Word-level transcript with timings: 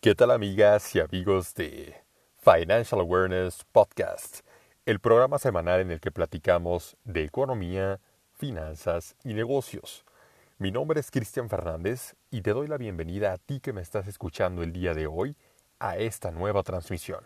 ¿Qué 0.00 0.14
tal 0.14 0.30
amigas 0.30 0.94
y 0.94 1.00
amigos 1.00 1.56
de 1.56 1.92
Financial 2.36 3.00
Awareness 3.00 3.64
Podcast? 3.72 4.42
El 4.86 5.00
programa 5.00 5.40
semanal 5.40 5.80
en 5.80 5.90
el 5.90 5.98
que 6.00 6.12
platicamos 6.12 6.96
de 7.02 7.24
economía, 7.24 7.98
finanzas 8.32 9.16
y 9.24 9.34
negocios. 9.34 10.04
Mi 10.56 10.70
nombre 10.70 11.00
es 11.00 11.10
Cristian 11.10 11.48
Fernández 11.48 12.14
y 12.30 12.42
te 12.42 12.52
doy 12.52 12.68
la 12.68 12.76
bienvenida 12.76 13.32
a 13.32 13.38
ti 13.38 13.58
que 13.58 13.72
me 13.72 13.80
estás 13.80 14.06
escuchando 14.06 14.62
el 14.62 14.72
día 14.72 14.94
de 14.94 15.08
hoy 15.08 15.36
a 15.80 15.96
esta 15.96 16.30
nueva 16.30 16.62
transmisión. 16.62 17.24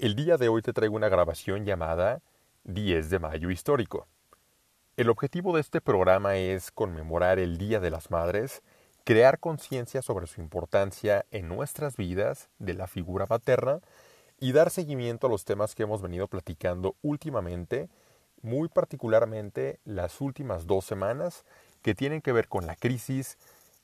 El 0.00 0.16
día 0.16 0.38
de 0.38 0.48
hoy 0.48 0.62
te 0.62 0.72
traigo 0.72 0.96
una 0.96 1.08
grabación 1.08 1.64
llamada 1.64 2.20
10 2.64 3.10
de 3.10 3.20
Mayo 3.20 3.48
Histórico. 3.48 4.08
El 4.96 5.08
objetivo 5.08 5.54
de 5.54 5.60
este 5.60 5.80
programa 5.80 6.34
es 6.36 6.72
conmemorar 6.72 7.38
el 7.38 7.58
Día 7.58 7.78
de 7.78 7.92
las 7.92 8.10
Madres 8.10 8.60
crear 9.06 9.38
conciencia 9.38 10.02
sobre 10.02 10.26
su 10.26 10.40
importancia 10.40 11.26
en 11.30 11.46
nuestras 11.46 11.96
vidas 11.96 12.48
de 12.58 12.74
la 12.74 12.88
figura 12.88 13.24
materna 13.30 13.78
y 14.40 14.50
dar 14.50 14.68
seguimiento 14.68 15.28
a 15.28 15.30
los 15.30 15.44
temas 15.44 15.76
que 15.76 15.84
hemos 15.84 16.02
venido 16.02 16.26
platicando 16.26 16.96
últimamente, 17.02 17.88
muy 18.42 18.68
particularmente 18.68 19.78
las 19.84 20.20
últimas 20.20 20.66
dos 20.66 20.84
semanas, 20.86 21.44
que 21.82 21.94
tienen 21.94 22.20
que 22.20 22.32
ver 22.32 22.48
con 22.48 22.66
la 22.66 22.74
crisis, 22.74 23.38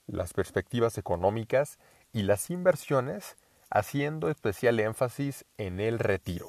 las 0.08 0.32
perspectivas 0.32 0.98
económicas 0.98 1.78
y 2.12 2.24
las 2.24 2.50
inversiones, 2.50 3.36
haciendo 3.70 4.28
especial 4.28 4.80
énfasis 4.80 5.44
en 5.56 5.78
el 5.78 6.00
retiro. 6.00 6.48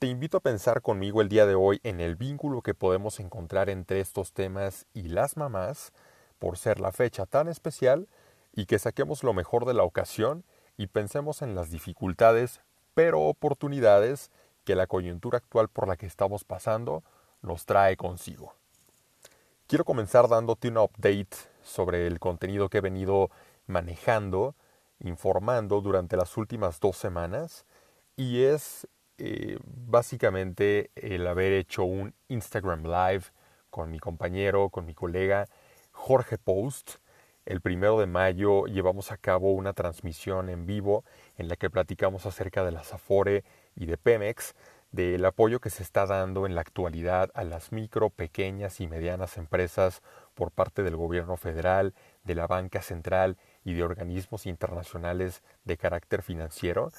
Te 0.00 0.08
invito 0.08 0.38
a 0.38 0.40
pensar 0.40 0.82
conmigo 0.82 1.22
el 1.22 1.28
día 1.28 1.46
de 1.46 1.54
hoy 1.54 1.78
en 1.84 2.00
el 2.00 2.16
vínculo 2.16 2.62
que 2.62 2.74
podemos 2.74 3.20
encontrar 3.20 3.70
entre 3.70 4.00
estos 4.00 4.32
temas 4.32 4.86
y 4.94 5.02
las 5.02 5.36
mamás, 5.36 5.92
por 6.38 6.58
ser 6.58 6.80
la 6.80 6.92
fecha 6.92 7.26
tan 7.26 7.48
especial 7.48 8.08
y 8.52 8.66
que 8.66 8.78
saquemos 8.78 9.22
lo 9.22 9.34
mejor 9.34 9.64
de 9.64 9.74
la 9.74 9.84
ocasión 9.84 10.44
y 10.76 10.88
pensemos 10.88 11.42
en 11.42 11.54
las 11.54 11.70
dificultades, 11.70 12.60
pero 12.94 13.20
oportunidades 13.22 14.30
que 14.64 14.74
la 14.74 14.86
coyuntura 14.86 15.38
actual 15.38 15.68
por 15.68 15.88
la 15.88 15.96
que 15.96 16.06
estamos 16.06 16.44
pasando 16.44 17.02
nos 17.42 17.66
trae 17.66 17.96
consigo. 17.96 18.54
Quiero 19.66 19.84
comenzar 19.84 20.28
dándote 20.28 20.68
un 20.68 20.78
update 20.78 21.36
sobre 21.62 22.06
el 22.06 22.18
contenido 22.18 22.68
que 22.68 22.78
he 22.78 22.82
venido 22.82 23.30
manejando, 23.66 24.54
informando 25.00 25.80
durante 25.80 26.16
las 26.16 26.36
últimas 26.36 26.80
dos 26.80 26.96
semanas 26.96 27.66
y 28.16 28.44
es 28.44 28.86
eh, 29.18 29.58
básicamente 29.64 30.90
el 30.94 31.26
haber 31.26 31.52
hecho 31.52 31.84
un 31.84 32.14
Instagram 32.28 32.84
Live 32.84 33.24
con 33.70 33.90
mi 33.90 33.98
compañero, 33.98 34.68
con 34.68 34.86
mi 34.86 34.94
colega 34.94 35.46
Jorge 35.96 36.38
Post. 36.38 36.98
El 37.46 37.60
primero 37.60 37.98
de 37.98 38.06
mayo 38.06 38.66
llevamos 38.66 39.10
a 39.10 39.16
cabo 39.16 39.52
una 39.52 39.72
transmisión 39.72 40.50
en 40.50 40.66
vivo 40.66 41.04
en 41.36 41.48
la 41.48 41.56
que 41.56 41.70
platicamos 41.70 42.26
acerca 42.26 42.64
de 42.64 42.70
la 42.70 42.80
Afore 42.80 43.44
y 43.74 43.86
de 43.86 43.96
Pemex, 43.96 44.54
del 44.92 45.24
apoyo 45.24 45.58
que 45.58 45.70
se 45.70 45.82
está 45.82 46.06
dando 46.06 46.46
en 46.46 46.54
la 46.54 46.60
actualidad 46.60 47.30
a 47.34 47.42
las 47.42 47.72
micro, 47.72 48.10
pequeñas 48.10 48.80
y 48.80 48.86
medianas 48.86 49.36
empresas 49.36 50.02
por 50.34 50.52
parte 50.52 50.82
del 50.82 50.96
gobierno 50.96 51.36
federal, 51.36 51.94
de 52.24 52.34
la 52.34 52.46
banca 52.46 52.82
central 52.82 53.36
y 53.64 53.74
de 53.74 53.82
organismos 53.82 54.46
internacionales 54.46 55.42
de 55.64 55.76
carácter 55.76 56.22
financiero. 56.22 56.92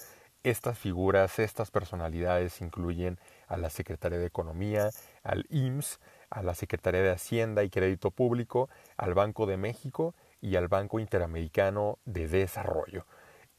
Estas 0.43 0.77
figuras, 0.77 1.39
estas 1.39 1.71
personalidades 1.71 2.61
incluyen 2.61 3.19
a 3.47 3.57
la 3.57 3.69
Secretaría 3.69 4.19
de 4.19 4.25
Economía, 4.25 4.89
al 5.23 5.45
IMSS, 5.49 5.99
a 6.29 6.43
la 6.43 6.53
Secretaría 6.53 7.01
de 7.01 7.11
Hacienda 7.11 7.63
y 7.63 7.69
Crédito 7.69 8.11
Público, 8.11 8.69
al 8.97 9.13
Banco 9.13 9.45
de 9.45 9.57
México 9.57 10.13
y 10.41 10.55
al 10.55 10.67
Banco 10.67 10.99
Interamericano 10.99 11.99
de 12.05 12.27
Desarrollo. 12.27 13.05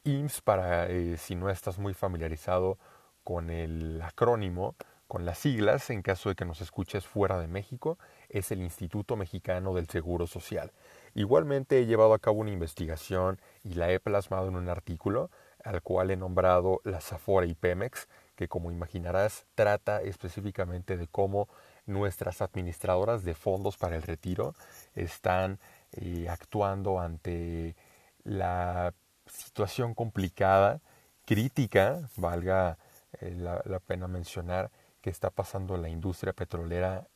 IMSS, 0.03 0.41
para 0.41 0.87
eh, 0.87 1.17
si 1.17 1.35
no 1.35 1.49
estás 1.49 1.79
muy 1.79 1.93
familiarizado 1.93 2.77
con 3.23 3.49
el 3.49 4.01
acrónimo, 4.01 4.75
con 5.07 5.25
las 5.25 5.39
siglas, 5.39 5.89
en 5.89 6.03
caso 6.03 6.29
de 6.29 6.35
que 6.35 6.45
nos 6.45 6.61
escuches 6.61 7.05
fuera 7.07 7.39
de 7.39 7.47
México, 7.47 7.97
es 8.29 8.51
el 8.51 8.61
Instituto 8.61 9.15
Mexicano 9.15 9.73
del 9.73 9.87
Seguro 9.87 10.27
Social. 10.27 10.71
Igualmente 11.15 11.79
he 11.79 11.87
llevado 11.87 12.13
a 12.13 12.19
cabo 12.19 12.41
una 12.41 12.51
investigación 12.51 13.41
y 13.63 13.73
la 13.73 13.91
he 13.91 13.99
plasmado 13.99 14.47
en 14.47 14.55
un 14.55 14.69
artículo 14.69 15.31
al 15.63 15.81
cual 15.81 16.11
he 16.11 16.15
nombrado 16.15 16.81
la 16.83 17.01
Zafora 17.01 17.45
y 17.45 17.55
Pemex, 17.55 18.07
que 18.39 18.47
como 18.47 18.71
imaginarás 18.71 19.45
trata 19.53 20.01
específicamente 20.01 20.95
de 20.95 21.09
cómo 21.09 21.49
nuestras 21.85 22.41
administradoras 22.41 23.25
de 23.25 23.35
fondos 23.35 23.75
para 23.75 23.97
el 23.97 24.01
retiro 24.01 24.55
están 24.95 25.59
eh, 25.91 26.29
actuando 26.29 27.01
ante 27.01 27.75
la 28.23 28.93
situación 29.25 29.93
complicada, 29.93 30.79
crítica, 31.25 32.09
valga 32.15 32.77
eh, 33.19 33.35
la, 33.35 33.79
pena 33.81 34.07
mencionar, 34.07 34.71
que 35.01 35.09
está 35.09 35.31
pasando 35.31 35.75
la 35.75 35.89
industria 35.89 36.31
petrolera 36.31 37.09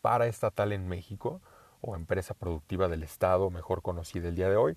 paraestatal 0.00 0.70
en 0.70 0.86
México 0.86 1.40
o 1.80 1.96
empresa 1.96 2.34
productiva 2.34 2.86
del 2.86 3.02
Estado, 3.02 3.50
mejor 3.50 3.82
conocida 3.82 4.28
el 4.28 4.36
día 4.36 4.48
de 4.48 4.56
hoy. 4.56 4.76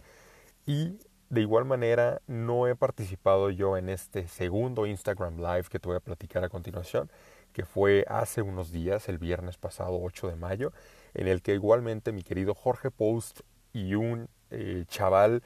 Y 0.66 0.98
de 1.34 1.42
igual 1.42 1.66
manera, 1.66 2.22
no 2.28 2.68
he 2.68 2.76
participado 2.76 3.50
yo 3.50 3.76
en 3.76 3.90
este 3.90 4.28
segundo 4.28 4.86
Instagram 4.86 5.38
Live 5.38 5.64
que 5.64 5.80
te 5.80 5.88
voy 5.88 5.98
a 5.98 6.00
platicar 6.00 6.44
a 6.44 6.50
continuación, 6.50 7.10
que 7.54 7.66
fue 7.66 8.06
hace 8.08 8.44
unos 8.44 8.72
días, 8.72 9.10
el 9.10 9.18
viernes 9.18 9.58
pasado 9.58 10.00
8 10.00 10.28
de 10.28 10.36
mayo, 10.36 10.74
en 11.16 11.28
el 11.28 11.42
que 11.42 11.56
igualmente 11.56 12.12
mi 12.12 12.22
querido 12.22 12.54
Jorge 12.54 12.92
Post 12.92 13.40
y 13.74 13.96
un 13.96 14.30
eh, 14.52 14.86
chaval 14.88 15.42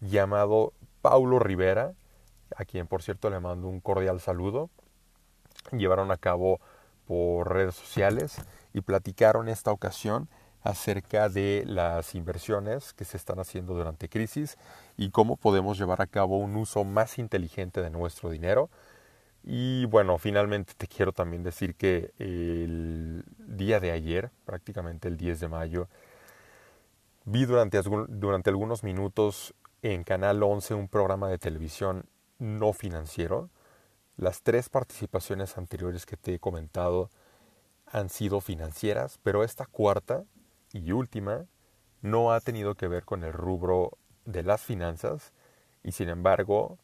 llamado 0.00 0.72
Paulo 1.02 1.38
Rivera, 1.38 1.92
a 2.56 2.64
quien 2.64 2.88
por 2.88 3.04
cierto 3.04 3.30
le 3.30 3.38
mando 3.38 3.68
un 3.68 3.78
cordial 3.78 4.18
saludo, 4.18 4.70
llevaron 5.70 6.10
a 6.10 6.16
cabo 6.16 6.58
por 7.06 7.54
redes 7.54 7.76
sociales 7.76 8.38
y 8.74 8.80
platicaron 8.80 9.48
esta 9.48 9.70
ocasión 9.70 10.28
acerca 10.62 11.28
de 11.28 11.62
las 11.64 12.16
inversiones 12.16 12.92
que 12.92 13.04
se 13.04 13.16
están 13.16 13.38
haciendo 13.38 13.74
durante 13.74 14.08
crisis 14.08 14.58
y 14.98 15.10
cómo 15.10 15.36
podemos 15.36 15.78
llevar 15.78 16.02
a 16.02 16.06
cabo 16.06 16.36
un 16.36 16.56
uso 16.56 16.84
más 16.84 17.18
inteligente 17.18 17.80
de 17.80 17.88
nuestro 17.88 18.28
dinero 18.28 18.68
y 19.50 19.86
bueno, 19.86 20.18
finalmente 20.18 20.74
te 20.76 20.86
quiero 20.86 21.12
también 21.12 21.42
decir 21.42 21.74
que 21.74 22.12
el 22.18 23.24
día 23.38 23.80
de 23.80 23.92
ayer, 23.92 24.30
prácticamente 24.44 25.08
el 25.08 25.16
10 25.16 25.40
de 25.40 25.48
mayo, 25.48 25.88
vi 27.24 27.46
durante, 27.46 27.80
durante 28.08 28.50
algunos 28.50 28.82
minutos 28.84 29.54
en 29.82 30.04
Canal 30.04 30.42
11 30.42 30.74
un 30.74 30.88
programa 30.88 31.28
de 31.28 31.38
televisión 31.38 32.04
no 32.38 32.74
financiero. 32.74 33.48
Las 34.16 34.42
tres 34.42 34.68
participaciones 34.68 35.56
anteriores 35.56 36.04
que 36.04 36.16
te 36.16 36.34
he 36.34 36.38
comentado 36.38 37.08
han 37.86 38.10
sido 38.10 38.42
financieras, 38.42 39.18
pero 39.22 39.44
esta 39.44 39.64
cuarta 39.64 40.24
y 40.72 40.92
última 40.92 41.46
no 42.02 42.32
ha 42.32 42.40
tenido 42.40 42.74
que 42.74 42.88
ver 42.88 43.04
con 43.04 43.24
el 43.24 43.32
rubro 43.32 43.96
de 44.28 44.42
las 44.42 44.62
finanzas 44.62 45.32
y 45.82 45.92
sin 45.92 46.10
embargo 46.10 46.78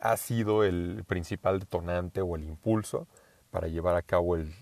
ha 0.00 0.16
sido 0.16 0.64
el 0.64 1.04
principal 1.06 1.60
detonante 1.60 2.22
o 2.22 2.36
el 2.36 2.44
impulso 2.44 3.06
para 3.50 3.68
llevar 3.68 3.96
a 3.96 4.02
cabo 4.02 4.36
el, 4.36 4.52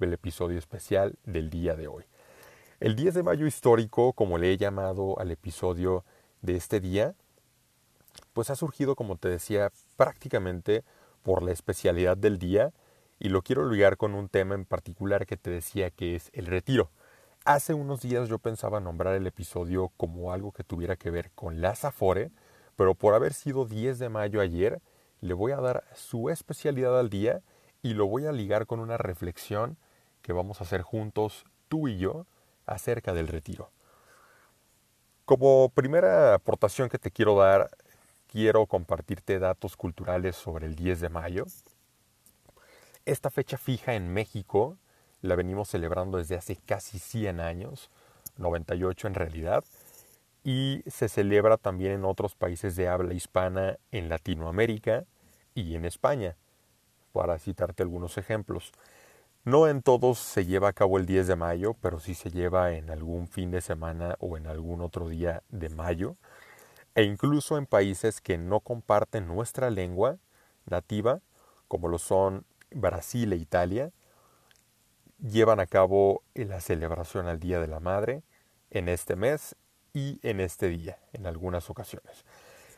episodio 0.00 0.58
especial 0.58 1.14
del 1.24 1.50
día 1.50 1.76
de 1.76 1.88
hoy. 1.88 2.04
El 2.80 2.96
10 2.96 3.14
de 3.14 3.22
mayo 3.22 3.46
histórico, 3.46 4.14
como 4.14 4.38
le 4.38 4.52
he 4.52 4.56
llamado 4.56 5.18
al 5.20 5.30
episodio 5.30 6.04
de 6.40 6.56
este 6.56 6.80
día, 6.80 7.14
pues 8.32 8.50
ha 8.50 8.56
surgido, 8.56 8.96
como 8.96 9.16
te 9.16 9.28
decía, 9.28 9.70
prácticamente 9.96 10.84
por 11.22 11.42
la 11.42 11.52
especialidad 11.52 12.16
del 12.16 12.38
día 12.38 12.72
y 13.18 13.28
lo 13.28 13.42
quiero 13.42 13.68
ligar 13.70 13.96
con 13.96 14.14
un 14.14 14.28
tema 14.28 14.54
en 14.54 14.64
particular 14.64 15.26
que 15.26 15.36
te 15.36 15.50
decía 15.50 15.90
que 15.90 16.16
es 16.16 16.30
el 16.32 16.46
retiro. 16.46 16.90
Hace 17.46 17.74
unos 17.74 18.00
días 18.00 18.30
yo 18.30 18.38
pensaba 18.38 18.80
nombrar 18.80 19.14
el 19.16 19.26
episodio 19.26 19.92
como 19.98 20.32
algo 20.32 20.50
que 20.50 20.64
tuviera 20.64 20.96
que 20.96 21.10
ver 21.10 21.30
con 21.32 21.60
la 21.60 21.76
Afore, 21.82 22.30
pero 22.74 22.94
por 22.94 23.12
haber 23.12 23.34
sido 23.34 23.66
10 23.66 23.98
de 23.98 24.08
mayo 24.08 24.40
ayer, 24.40 24.80
le 25.20 25.34
voy 25.34 25.52
a 25.52 25.60
dar 25.60 25.84
su 25.94 26.30
especialidad 26.30 26.98
al 26.98 27.10
día 27.10 27.42
y 27.82 27.92
lo 27.92 28.06
voy 28.06 28.24
a 28.24 28.32
ligar 28.32 28.64
con 28.66 28.80
una 28.80 28.96
reflexión 28.96 29.76
que 30.22 30.32
vamos 30.32 30.58
a 30.58 30.64
hacer 30.64 30.80
juntos 30.80 31.44
tú 31.68 31.86
y 31.86 31.98
yo 31.98 32.24
acerca 32.64 33.12
del 33.12 33.28
retiro. 33.28 33.70
Como 35.26 35.68
primera 35.68 36.32
aportación 36.32 36.88
que 36.88 36.98
te 36.98 37.10
quiero 37.10 37.36
dar, 37.36 37.68
quiero 38.26 38.64
compartirte 38.64 39.38
datos 39.38 39.76
culturales 39.76 40.34
sobre 40.34 40.64
el 40.64 40.76
10 40.76 40.98
de 40.98 41.08
mayo. 41.10 41.44
Esta 43.04 43.28
fecha 43.28 43.58
fija 43.58 43.92
en 43.92 44.14
México 44.14 44.78
la 45.24 45.36
venimos 45.36 45.68
celebrando 45.68 46.18
desde 46.18 46.36
hace 46.36 46.56
casi 46.56 46.98
100 46.98 47.40
años, 47.40 47.90
98 48.36 49.08
en 49.08 49.14
realidad, 49.14 49.64
y 50.44 50.82
se 50.86 51.08
celebra 51.08 51.56
también 51.56 51.92
en 51.92 52.04
otros 52.04 52.34
países 52.34 52.76
de 52.76 52.88
habla 52.88 53.14
hispana 53.14 53.78
en 53.90 54.10
Latinoamérica 54.10 55.04
y 55.54 55.76
en 55.76 55.86
España, 55.86 56.36
para 57.12 57.38
citarte 57.38 57.82
algunos 57.82 58.18
ejemplos. 58.18 58.72
No 59.44 59.66
en 59.66 59.80
todos 59.82 60.18
se 60.18 60.44
lleva 60.44 60.68
a 60.68 60.72
cabo 60.74 60.98
el 60.98 61.06
10 61.06 61.26
de 61.26 61.36
mayo, 61.36 61.74
pero 61.80 62.00
sí 62.00 62.14
se 62.14 62.30
lleva 62.30 62.72
en 62.72 62.90
algún 62.90 63.26
fin 63.26 63.50
de 63.50 63.62
semana 63.62 64.16
o 64.18 64.36
en 64.36 64.46
algún 64.46 64.82
otro 64.82 65.08
día 65.08 65.42
de 65.48 65.70
mayo. 65.70 66.16
e 66.94 67.02
incluso 67.02 67.58
en 67.58 67.66
países 67.66 68.20
que 68.20 68.38
no 68.38 68.60
comparten 68.60 69.26
nuestra 69.26 69.68
lengua 69.70 70.18
nativa, 70.66 71.20
como 71.66 71.88
lo 71.88 71.98
son 71.98 72.44
Brasil 72.70 73.32
e 73.32 73.36
Italia, 73.36 73.90
llevan 75.24 75.58
a 75.58 75.66
cabo 75.66 76.22
la 76.34 76.60
celebración 76.60 77.26
al 77.26 77.40
Día 77.40 77.58
de 77.58 77.66
la 77.66 77.80
Madre 77.80 78.22
en 78.70 78.88
este 78.88 79.16
mes 79.16 79.56
y 79.94 80.18
en 80.22 80.40
este 80.40 80.68
día, 80.68 80.98
en 81.12 81.26
algunas 81.26 81.70
ocasiones. 81.70 82.24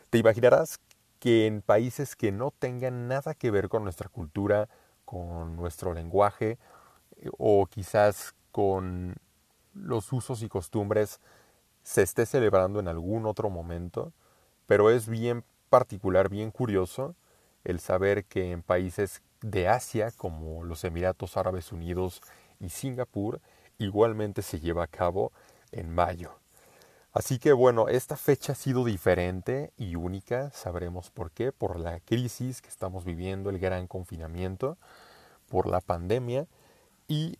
Te 0.09 0.17
imaginarás 0.17 0.79
que 1.19 1.45
en 1.45 1.61
países 1.61 2.15
que 2.15 2.31
no 2.31 2.51
tengan 2.51 3.07
nada 3.07 3.33
que 3.33 3.51
ver 3.51 3.67
con 3.67 3.83
nuestra 3.83 4.07
cultura, 4.07 4.69
con 5.03 5.55
nuestro 5.55 5.93
lenguaje 5.93 6.57
o 7.37 7.65
quizás 7.65 8.33
con 8.51 9.15
los 9.73 10.13
usos 10.13 10.41
y 10.41 10.47
costumbres 10.47 11.19
se 11.83 12.01
esté 12.01 12.25
celebrando 12.25 12.79
en 12.79 12.87
algún 12.87 13.25
otro 13.25 13.49
momento, 13.49 14.13
pero 14.67 14.89
es 14.89 15.07
bien 15.09 15.43
particular, 15.69 16.29
bien 16.29 16.51
curioso 16.51 17.15
el 17.63 17.79
saber 17.79 18.25
que 18.25 18.51
en 18.51 18.61
países 18.61 19.21
de 19.41 19.67
Asia 19.67 20.11
como 20.11 20.63
los 20.63 20.83
Emiratos 20.83 21.37
Árabes 21.37 21.71
Unidos 21.71 22.21
y 22.59 22.69
Singapur 22.69 23.39
igualmente 23.77 24.41
se 24.41 24.59
lleva 24.59 24.83
a 24.83 24.87
cabo 24.87 25.31
en 25.71 25.93
mayo. 25.93 26.31
Así 27.13 27.39
que 27.39 27.53
bueno, 27.53 27.87
esta 27.87 28.15
fecha 28.15 28.51
ha 28.51 28.55
sido 28.55 28.83
diferente 28.83 29.71
y 29.77 29.95
única, 29.95 30.51
sabremos 30.51 31.09
por 31.09 31.31
qué, 31.31 31.51
por 31.51 31.79
la 31.79 31.99
crisis 31.99 32.61
que 32.61 32.69
estamos 32.69 33.05
viviendo, 33.05 33.49
el 33.49 33.59
gran 33.59 33.87
confinamiento, 33.87 34.77
por 35.49 35.67
la 35.67 35.81
pandemia 35.81 36.47
y 37.07 37.39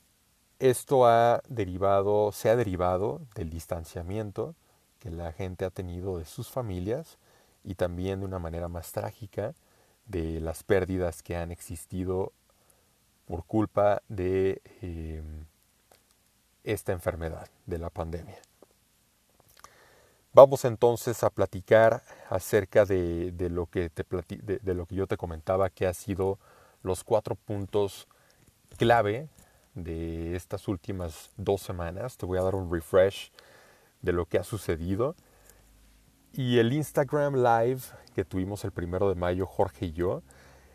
esto 0.60 1.06
ha 1.06 1.44
derivado, 1.48 2.32
se 2.32 2.50
ha 2.50 2.56
derivado 2.56 3.22
del 3.36 3.50
distanciamiento 3.50 4.56
que 5.00 5.12
la 5.12 5.32
gente 5.32 5.66
ha 5.66 5.70
tenido 5.70 6.18
de 6.18 6.26
sus 6.26 6.50
familias 6.50 7.20
y 7.64 7.76
también 7.76 8.22
de 8.22 8.26
una 8.26 8.40
manera 8.40 8.68
más 8.68 8.92
trágica 8.92 9.54
de 10.08 10.40
las 10.40 10.64
pérdidas 10.64 11.22
que 11.22 11.36
han 11.36 11.52
existido 11.52 12.34
por 13.26 13.46
culpa 13.46 14.02
de 14.08 14.62
eh, 14.82 15.22
esta 16.64 16.94
enfermedad, 16.94 17.50
de 17.66 17.78
la 17.78 17.90
pandemia. 17.90 18.38
Vamos 20.34 20.66
entonces 20.66 21.24
a 21.24 21.30
platicar 21.30 22.04
acerca 22.30 22.86
de, 22.86 23.34
lo 23.50 23.66
que 23.66 23.90
te 23.90 24.06
de, 24.62 24.74
lo 24.76 24.86
que 24.86 24.96
yo 24.96 25.08
te 25.08 25.18
comentaba 25.18 25.70
que 25.70 25.88
ha 25.88 25.94
sido 25.94 26.38
los 26.84 27.04
cuatro 27.04 27.36
puntos 27.36 28.08
clave 28.78 29.30
de 29.74 30.36
estas 30.36 30.68
últimas 30.68 31.32
dos 31.38 31.62
semanas. 31.62 32.18
Te 32.18 32.26
voy 32.26 32.38
a 32.38 32.44
dar 32.44 32.56
un 32.56 32.72
refresh 32.72 33.32
de 34.02 34.14
lo 34.14 34.26
que 34.26 34.38
ha 34.38 34.44
sucedido. 34.44 35.16
Y 36.38 36.60
el 36.60 36.72
Instagram 36.72 37.36
Live 37.36 37.82
que 38.16 38.24
tuvimos 38.24 38.64
el 38.64 38.72
primero 38.72 39.10
de 39.10 39.16
mayo, 39.16 39.46
Jorge 39.46 39.88
y 39.88 39.92
yo, 39.92 40.24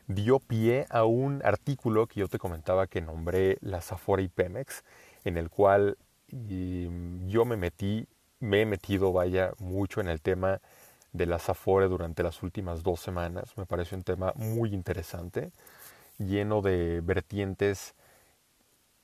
dio 0.08 0.38
pie 0.38 0.86
a 0.90 1.04
un 1.04 1.40
artículo 1.42 2.06
que 2.06 2.20
yo 2.20 2.28
te 2.28 2.38
comentaba 2.38 2.86
que 2.86 3.00
nombré 3.00 3.56
la 3.62 3.80
Zafora 3.80 4.20
y 4.20 4.28
Pemex, 4.28 4.84
en 5.24 5.38
el 5.38 5.48
cual 5.48 5.96
mm, 6.30 7.28
yo 7.28 7.46
me 7.46 7.56
metí 7.56 8.06
me 8.42 8.62
he 8.62 8.66
metido, 8.66 9.12
vaya, 9.12 9.52
mucho 9.60 10.00
en 10.00 10.08
el 10.08 10.20
tema 10.20 10.60
de 11.12 11.26
la 11.26 11.36
Afore 11.36 11.86
durante 11.86 12.24
las 12.24 12.42
últimas 12.42 12.82
dos 12.82 12.98
semanas. 12.98 13.56
Me 13.56 13.66
parece 13.66 13.94
un 13.94 14.02
tema 14.02 14.32
muy 14.34 14.74
interesante, 14.74 15.52
lleno 16.18 16.60
de 16.60 17.00
vertientes 17.02 17.94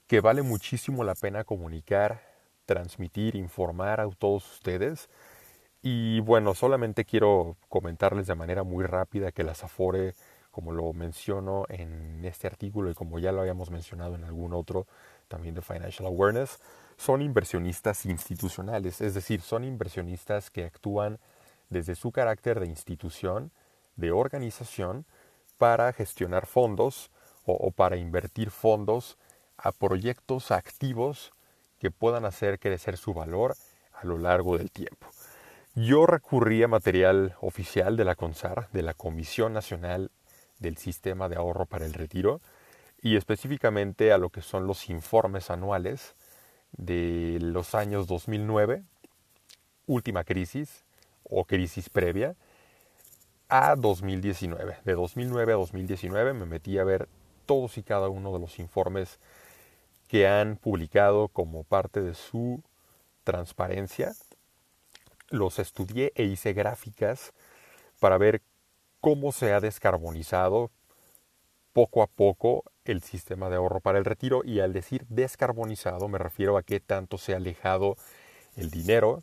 que 0.09 0.21
vale 0.21 0.43
muchísimo 0.43 1.05
la 1.05 1.15
pena 1.15 1.45
comunicar, 1.45 2.21
transmitir, 2.67 3.37
informar 3.37 4.01
a 4.01 4.09
todos 4.11 4.55
ustedes. 4.55 5.09
Y 5.83 6.21
bueno, 6.21 6.55
solamente 6.55 7.05
quiero 7.05 7.57
comentarles 7.69 8.27
de 8.27 8.35
manera 8.35 8.65
muy 8.65 8.85
rápida 8.85 9.33
que 9.33 9.45
la 9.45 9.53
Afore, 9.53 10.15
como 10.51 10.73
lo 10.73 10.93
menciono 10.93 11.67
en 11.69 12.25
este 12.25 12.47
artículo 12.49 12.91
y 12.91 12.95
como 12.95 13.19
ya 13.19 13.31
lo 13.31 13.41
habíamos 13.41 13.71
mencionado 13.71 14.17
en 14.17 14.25
algún 14.25 14.55
otro 14.55 14.87
también 15.29 15.55
de 15.55 15.63
Financial 15.63 16.07
Awareness, 16.07 16.59
son 16.97 17.23
inversionistas 17.23 18.07
institucionales, 18.07 19.01
es 19.01 19.15
decir, 19.15 19.41
son 19.41 19.63
inversionistas 19.63 20.51
que 20.51 20.65
actúan 20.65 21.19
desde 21.71 21.95
su 21.95 22.11
carácter 22.11 22.59
de 22.59 22.67
institución, 22.67 23.53
de 23.95 24.11
organización, 24.11 25.05
para 25.59 25.93
gestionar 25.93 26.47
fondos 26.47 27.11
o, 27.45 27.71
para 27.71 27.97
invertir 27.97 28.51
fondos 28.51 29.19
a 29.57 29.73
proyectos 29.73 30.51
activos 30.51 31.33
que 31.79 31.91
puedan 31.91 32.25
hacer 32.25 32.59
crecer 32.59 32.97
su 32.97 33.13
valor 33.13 33.55
a 33.93 34.07
lo 34.07 34.19
largo 34.19 34.57
del 34.57 34.71
tiempo. 34.71 35.09
Yo 35.81 36.07
recurrí 36.07 36.61
a 36.65 36.67
material 36.67 37.37
oficial 37.41 37.97
de 37.97 38.05
la 38.05 38.17
CONSAR, 38.17 38.69
de 38.73 38.83
la 38.83 38.95
Comisión 38.95 39.53
Nacional 39.53 40.11
del 40.59 40.77
Sistema 40.77 41.29
de 41.29 41.37
Ahorro 41.37 41.67
para 41.67 41.87
el 41.87 41.95
Retiro, 41.95 42.41
y 43.01 43.15
específicamente 43.15 44.11
a 44.13 44.19
lo 44.19 44.31
que 44.31 44.43
son 44.43 44.67
los 44.67 44.91
informes 44.91 45.51
anuales 45.51 46.17
de 46.73 47.39
los 47.41 47.77
años 47.77 48.09
2009, 48.09 48.83
última 49.87 50.25
crisis 50.25 50.85
o 51.23 51.45
crisis 51.45 51.91
previa, 51.91 52.35
a 53.49 53.77
2019. 53.77 54.79
De 54.85 54.95
2009 54.95 55.53
a 55.53 55.57
2019 55.57 56.33
me 56.33 56.47
metí 56.47 56.77
a 56.79 56.85
ver 56.85 57.09
todos 57.47 57.79
y 57.79 57.85
cada 57.85 58.09
uno 58.09 58.33
de 58.33 58.41
los 58.41 58.59
informes 58.59 59.21
que 60.09 60.27
han 60.27 60.57
publicado 60.57 61.29
como 61.29 61.63
parte 61.63 62.03
de 62.03 62.15
su 62.15 62.65
transparencia. 63.23 64.17
Los 65.31 65.59
estudié 65.59 66.13
e 66.15 66.25
hice 66.25 66.53
gráficas 66.53 67.33
para 68.01 68.19
ver 68.19 68.43
cómo 69.01 69.33
se 69.33 69.53
ha 69.53 69.61
descarbonizado 69.61 70.71
poco 71.73 72.03
a 72.03 72.07
poco 72.07 72.65
el 72.85 73.03
sistema 73.03 73.51
de 73.51 73.57
ahorro 73.57 73.81
para 73.81 73.99
el 73.99 74.05
retiro. 74.05 74.43
Y 74.45 74.61
al 74.61 74.73
decir 74.73 75.05
descarbonizado 75.09 76.09
me 76.09 76.19
refiero 76.19 76.57
a 76.57 76.63
que 76.63 76.81
tanto 76.81 77.19
se 77.19 77.35
ha 77.35 77.37
alejado 77.37 77.97
el 78.57 78.71
dinero, 78.71 79.23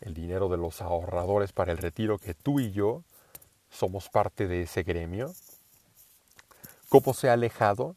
el 0.00 0.12
dinero 0.12 0.48
de 0.48 0.56
los 0.56 0.82
ahorradores 0.82 1.52
para 1.52 1.72
el 1.72 1.78
retiro, 1.78 2.18
que 2.18 2.34
tú 2.34 2.60
y 2.60 2.72
yo 2.72 3.04
somos 3.70 4.08
parte 4.08 4.46
de 4.46 4.62
ese 4.62 4.82
gremio, 4.82 5.32
cómo 6.88 7.14
se 7.14 7.28
ha 7.28 7.32
alejado 7.32 7.96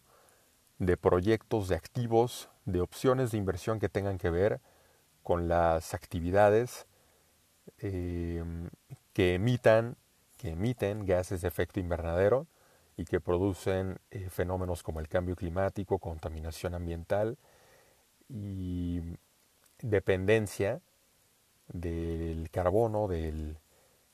de 0.80 0.96
proyectos, 0.96 1.68
de 1.68 1.76
activos, 1.76 2.50
de 2.66 2.82
opciones 2.82 3.32
de 3.32 3.38
inversión 3.38 3.80
que 3.80 3.90
tengan 3.90 4.18
que 4.18 4.30
ver 4.30 4.60
con 5.24 5.48
las 5.48 5.94
actividades 5.94 6.86
eh, 7.80 8.44
que 9.14 9.36
emitan, 9.36 9.96
que 10.38 10.52
emiten 10.52 11.06
gases 11.06 11.42
de 11.42 11.48
efecto 11.48 11.80
invernadero, 11.80 12.48
y 12.98 13.06
que 13.06 13.22
producen 13.22 14.00
eh, 14.10 14.30
fenómenos 14.30 14.82
como 14.82 15.00
el 15.00 15.08
cambio 15.08 15.36
climático, 15.36 16.00
contaminación 16.00 16.74
ambiental 16.74 17.38
y 18.28 19.02
dependencia 19.82 20.82
del 21.68 22.50
carbono, 22.50 23.08
del, 23.08 23.58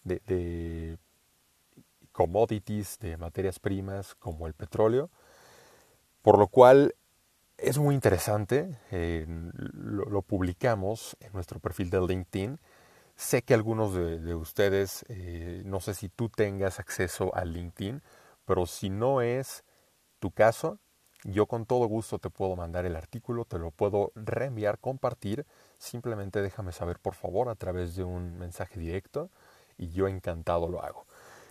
de, 0.03 0.21
de, 0.27 0.97
commodities, 2.11 2.99
de 2.99 3.17
materias 3.17 3.59
primas 3.59 4.15
como 4.15 4.47
el 4.47 4.53
petróleo, 4.53 5.09
por 6.21 6.37
lo 6.37 6.47
cual 6.47 6.95
es 7.57 7.77
muy 7.77 7.95
interesante, 7.95 8.77
lo, 8.91 10.21
publicamos 10.21 11.15
en 11.21 11.31
nuestro 11.33 11.59
perfil 11.59 11.89
de 11.89 12.01
LinkedIn. 12.01 12.59
Sé 13.15 13.43
que 13.43 13.53
algunos 13.53 13.93
de, 13.93 14.35
ustedes, 14.35 15.05
eh, 15.07 15.61
no 15.65 15.79
sé 15.79 15.93
si 15.93 16.09
tú 16.09 16.29
tengas 16.29 16.79
acceso 16.79 17.33
a 17.35 17.45
LinkedIn, 17.45 18.01
pero 18.45 18.65
si 18.65 18.89
no 18.89 19.21
es 19.21 19.63
tu 20.19 20.31
caso, 20.31 20.79
yo 21.23 21.45
con 21.45 21.65
todo 21.65 21.85
gusto 21.85 22.19
te 22.19 22.29
puedo 22.29 22.55
mandar 22.55 22.85
el 22.85 22.95
artículo, 22.95 23.45
te 23.45 23.57
lo 23.59 23.71
puedo 23.71 24.11
reenviar, 24.15 24.79
compartir. 24.79 25.45
Simplemente 25.77 26.41
déjame 26.41 26.71
saber 26.71 26.99
por 26.99 27.13
favor 27.13 27.49
a 27.49 27.55
través 27.55 27.95
de 27.95 28.03
un 28.03 28.37
mensaje 28.37 28.79
directo 28.79 29.29
y 29.77 29.89
yo 29.89 30.07
encantado 30.07 30.67
lo 30.67 30.83
hago. 30.83 31.05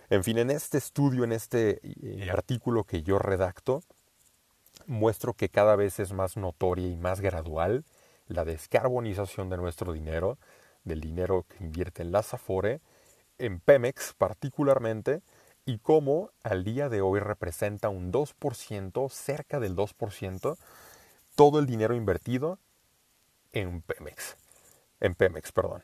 En 0.09 0.23
fin, 0.23 0.37
en 0.37 0.51
este 0.51 0.77
estudio, 0.77 1.23
en 1.23 1.31
este 1.31 1.79
eh, 1.83 2.29
artículo 2.29 2.83
que 2.83 3.01
yo 3.01 3.17
redacto, 3.17 3.81
muestro 4.85 5.33
que 5.33 5.49
cada 5.49 5.75
vez 5.75 5.99
es 5.99 6.13
más 6.13 6.37
notoria 6.37 6.87
y 6.87 6.97
más 6.97 7.21
gradual 7.21 7.83
la 8.27 8.45
descarbonización 8.45 9.49
de 9.49 9.57
nuestro 9.57 9.93
dinero, 9.93 10.37
del 10.83 11.01
dinero 11.01 11.45
que 11.47 11.63
invierte 11.63 12.01
en 12.01 12.11
la 12.11 12.19
Afore, 12.19 12.81
en 13.37 13.59
Pemex 13.59 14.13
particularmente, 14.17 15.21
y 15.65 15.79
cómo 15.79 16.31
al 16.43 16.63
día 16.63 16.89
de 16.89 17.01
hoy 17.01 17.19
representa 17.19 17.89
un 17.89 18.11
2%, 18.11 19.09
cerca 19.09 19.59
del 19.59 19.75
2%, 19.75 20.57
todo 21.35 21.59
el 21.59 21.65
dinero 21.65 21.95
invertido 21.95 22.59
en 23.53 23.81
Pemex. 23.81 24.35
En 24.99 25.15
Pemex, 25.15 25.51
perdón. 25.51 25.83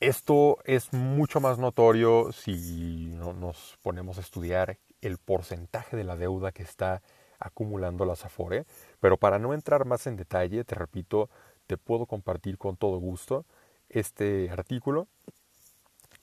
Esto 0.00 0.58
es 0.64 0.92
mucho 0.92 1.40
más 1.40 1.58
notorio 1.58 2.32
si 2.32 3.08
nos 3.14 3.78
ponemos 3.82 4.18
a 4.18 4.20
estudiar 4.20 4.78
el 5.00 5.18
porcentaje 5.18 5.96
de 5.96 6.04
la 6.04 6.16
deuda 6.16 6.52
que 6.52 6.62
está 6.62 7.02
acumulando 7.38 8.04
la 8.04 8.14
Afore, 8.14 8.66
pero 9.00 9.16
para 9.16 9.38
no 9.38 9.54
entrar 9.54 9.84
más 9.84 10.06
en 10.06 10.16
detalle, 10.16 10.64
te 10.64 10.74
repito, 10.74 11.30
te 11.66 11.76
puedo 11.76 12.06
compartir 12.06 12.58
con 12.58 12.76
todo 12.76 12.98
gusto 12.98 13.44
este 13.88 14.50
artículo 14.50 15.08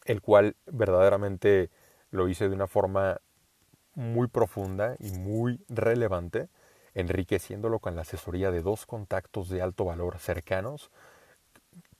el 0.05 0.21
cual 0.21 0.55
verdaderamente 0.65 1.69
lo 2.11 2.27
hice 2.27 2.49
de 2.49 2.55
una 2.55 2.67
forma 2.67 3.19
muy 3.95 4.27
profunda 4.27 4.95
y 4.99 5.11
muy 5.11 5.63
relevante, 5.69 6.49
enriqueciéndolo 6.93 7.79
con 7.79 7.95
la 7.95 8.01
asesoría 8.01 8.51
de 8.51 8.61
dos 8.61 8.85
contactos 8.85 9.49
de 9.49 9.61
alto 9.61 9.85
valor 9.85 10.19
cercanos. 10.19 10.91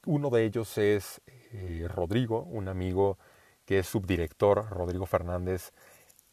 Uno 0.06 0.30
de 0.30 0.44
ellos 0.44 0.78
es 0.78 1.22
eh, 1.52 1.88
Rodrigo, 1.88 2.44
un 2.44 2.68
amigo 2.68 3.18
que 3.66 3.80
es 3.80 3.88
subdirector, 3.88 4.70
Rodrigo 4.70 5.06
Fernández, 5.06 5.72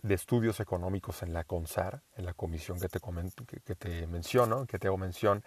de 0.03 0.15
estudios 0.15 0.61
económicos 0.61 1.23
en 1.23 1.33
la 1.33 1.45
CONSAR, 1.45 2.03
en 2.17 2.25
la 2.25 2.33
comisión 2.33 2.81
que 2.81 2.89
te, 2.89 3.01
que, 3.65 3.75
te 3.75 4.07
menciono, 4.07 4.67
que 4.67 4.79
te 4.79 4.89
hago 4.89 4.97
mención, 4.97 5.45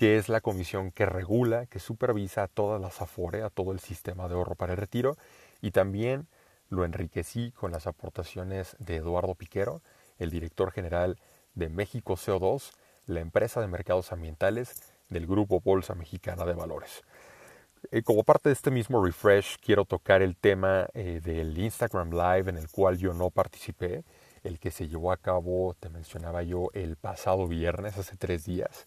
que 0.00 0.16
es 0.16 0.30
la 0.30 0.40
comisión 0.40 0.92
que 0.92 1.04
regula, 1.04 1.66
que 1.66 1.78
supervisa 1.78 2.44
a 2.44 2.48
todas 2.48 2.80
las 2.80 3.02
AFORE, 3.02 3.42
a 3.42 3.50
todo 3.50 3.70
el 3.70 3.80
sistema 3.80 4.28
de 4.28 4.34
ahorro 4.34 4.54
para 4.54 4.72
el 4.72 4.78
retiro, 4.78 5.18
y 5.60 5.72
también 5.72 6.26
lo 6.70 6.86
enriquecí 6.86 7.52
con 7.52 7.70
las 7.70 7.86
aportaciones 7.86 8.76
de 8.78 8.96
Eduardo 8.96 9.34
Piquero, 9.34 9.82
el 10.18 10.30
director 10.30 10.72
general 10.72 11.18
de 11.54 11.68
México 11.68 12.14
CO2, 12.14 12.72
la 13.04 13.20
empresa 13.20 13.60
de 13.60 13.66
mercados 13.66 14.10
ambientales 14.10 14.82
del 15.10 15.26
Grupo 15.26 15.60
Bolsa 15.60 15.94
Mexicana 15.94 16.46
de 16.46 16.54
Valores. 16.54 17.02
Eh, 17.92 18.02
como 18.02 18.24
parte 18.24 18.48
de 18.48 18.54
este 18.54 18.70
mismo 18.70 19.04
refresh, 19.04 19.58
quiero 19.60 19.84
tocar 19.84 20.22
el 20.22 20.34
tema 20.34 20.88
eh, 20.94 21.20
del 21.22 21.58
Instagram 21.58 22.10
Live 22.12 22.48
en 22.48 22.56
el 22.56 22.70
cual 22.70 22.96
yo 22.96 23.12
no 23.12 23.28
participé, 23.28 24.02
el 24.44 24.58
que 24.58 24.70
se 24.70 24.88
llevó 24.88 25.12
a 25.12 25.18
cabo, 25.18 25.76
te 25.78 25.90
mencionaba 25.90 26.42
yo, 26.42 26.70
el 26.72 26.96
pasado 26.96 27.46
viernes, 27.46 27.98
hace 27.98 28.16
tres 28.16 28.46
días, 28.46 28.86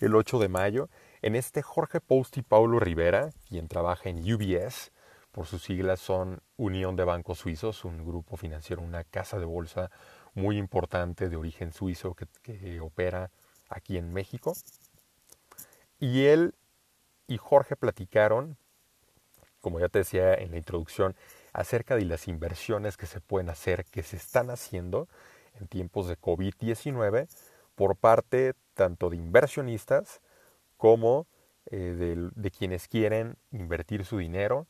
el 0.00 0.14
8 0.14 0.38
de 0.38 0.48
mayo. 0.48 0.88
En 1.22 1.36
este 1.36 1.62
Jorge 1.62 2.00
Post 2.00 2.36
y 2.36 2.42
Paulo 2.42 2.78
Rivera, 2.78 3.30
quien 3.48 3.68
trabaja 3.68 4.08
en 4.08 4.18
UBS, 4.18 4.92
por 5.32 5.46
sus 5.46 5.62
siglas 5.62 6.00
son 6.00 6.40
Unión 6.56 6.96
de 6.96 7.04
Bancos 7.04 7.38
Suizos, 7.38 7.84
un 7.84 8.06
grupo 8.06 8.36
financiero, 8.36 8.82
una 8.82 9.04
casa 9.04 9.38
de 9.38 9.44
bolsa 9.44 9.90
muy 10.34 10.56
importante 10.58 11.28
de 11.28 11.36
origen 11.36 11.72
suizo 11.72 12.14
que, 12.14 12.26
que 12.42 12.80
opera 12.80 13.30
aquí 13.68 13.98
en 13.98 14.12
México. 14.12 14.54
Y 15.98 16.24
él 16.24 16.54
y 17.26 17.38
Jorge 17.38 17.76
platicaron, 17.76 18.56
como 19.60 19.80
ya 19.80 19.88
te 19.88 20.00
decía 20.00 20.34
en 20.34 20.52
la 20.52 20.58
introducción, 20.58 21.16
acerca 21.52 21.96
de 21.96 22.04
las 22.04 22.28
inversiones 22.28 22.96
que 22.96 23.06
se 23.06 23.20
pueden 23.20 23.48
hacer, 23.48 23.84
que 23.86 24.02
se 24.02 24.16
están 24.16 24.50
haciendo 24.50 25.08
en 25.58 25.68
tiempos 25.68 26.06
de 26.06 26.18
COVID-19 26.18 27.28
por 27.74 27.96
parte 27.96 28.54
tanto 28.76 29.10
de 29.10 29.16
inversionistas 29.16 30.20
como 30.76 31.26
eh, 31.72 32.30
de, 32.36 32.50
quienes 32.52 32.86
quieren 32.86 33.36
invertir 33.50 34.04
su 34.04 34.18
dinero 34.18 34.68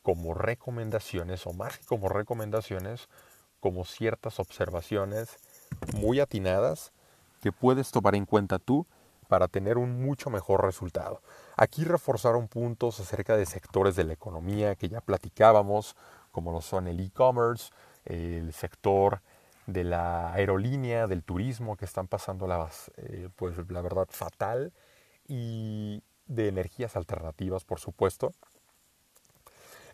como 0.00 0.32
recomendaciones 0.32 1.46
o 1.46 1.52
más 1.52 1.78
como 1.86 2.08
recomendaciones, 2.08 3.08
como 3.60 3.84
ciertas 3.84 4.40
observaciones 4.40 5.36
muy 5.94 6.20
atinadas 6.20 6.92
que 7.42 7.52
puedes 7.52 7.90
tomar 7.90 8.14
en 8.14 8.24
cuenta 8.24 8.58
tú 8.58 8.86
para 9.28 9.48
tener 9.48 9.76
un 9.76 10.00
mucho 10.02 10.30
mejor 10.30 10.64
resultado. 10.64 11.20
Aquí 11.56 11.84
reforzaron 11.84 12.46
puntos 12.46 13.00
acerca 13.00 13.36
de 13.36 13.44
sectores 13.44 13.96
de 13.96 14.04
la 14.04 14.12
economía 14.12 14.76
que 14.76 14.88
ya 14.88 15.00
platicábamos, 15.00 15.96
como 16.30 16.52
lo 16.52 16.60
son 16.60 16.86
el 16.86 17.00
e-commerce, 17.00 17.72
el 18.04 18.52
sector 18.52 19.20
de 19.66 19.84
la 19.84 20.32
aerolínea, 20.32 21.06
del 21.06 21.22
turismo, 21.22 21.76
que 21.76 21.84
están 21.84 22.08
pasando 22.08 22.46
la, 22.46 22.68
eh, 22.96 23.28
pues, 23.36 23.56
la 23.68 23.82
verdad 23.82 24.06
fatal, 24.10 24.72
y 25.28 26.02
de 26.26 26.48
energías 26.48 26.96
alternativas, 26.96 27.64
por 27.64 27.80
supuesto. 27.80 28.32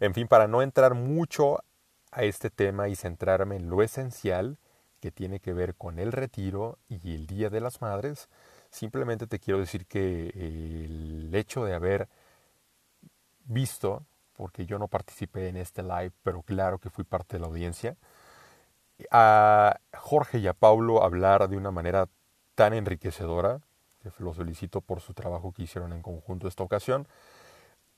En 0.00 0.14
fin, 0.14 0.28
para 0.28 0.48
no 0.48 0.62
entrar 0.62 0.94
mucho 0.94 1.62
a 2.10 2.24
este 2.24 2.50
tema 2.50 2.88
y 2.88 2.96
centrarme 2.96 3.56
en 3.56 3.70
lo 3.70 3.82
esencial 3.82 4.58
que 5.00 5.10
tiene 5.10 5.40
que 5.40 5.52
ver 5.52 5.74
con 5.74 5.98
el 5.98 6.12
retiro 6.12 6.78
y 6.88 7.14
el 7.14 7.26
Día 7.26 7.50
de 7.50 7.60
las 7.60 7.80
Madres, 7.80 8.28
Simplemente 8.72 9.26
te 9.26 9.38
quiero 9.38 9.60
decir 9.60 9.84
que 9.84 10.30
el 10.34 11.30
hecho 11.34 11.62
de 11.66 11.74
haber 11.74 12.08
visto, 13.44 14.06
porque 14.32 14.64
yo 14.64 14.78
no 14.78 14.88
participé 14.88 15.48
en 15.48 15.58
este 15.58 15.82
live, 15.82 16.12
pero 16.22 16.40
claro 16.40 16.78
que 16.78 16.88
fui 16.88 17.04
parte 17.04 17.36
de 17.36 17.40
la 17.40 17.48
audiencia, 17.48 17.96
a 19.10 19.78
Jorge 19.96 20.38
y 20.38 20.46
a 20.46 20.52
Paulo 20.52 21.02
hablar 21.02 21.48
de 21.48 21.56
una 21.56 21.70
manera 21.70 22.08
tan 22.54 22.74
enriquecedora, 22.74 23.60
que 24.02 24.10
los 24.18 24.36
felicito 24.36 24.80
por 24.80 25.00
su 25.00 25.14
trabajo 25.14 25.52
que 25.52 25.62
hicieron 25.62 25.92
en 25.92 26.02
conjunto 26.02 26.48
esta 26.48 26.62
ocasión, 26.62 27.06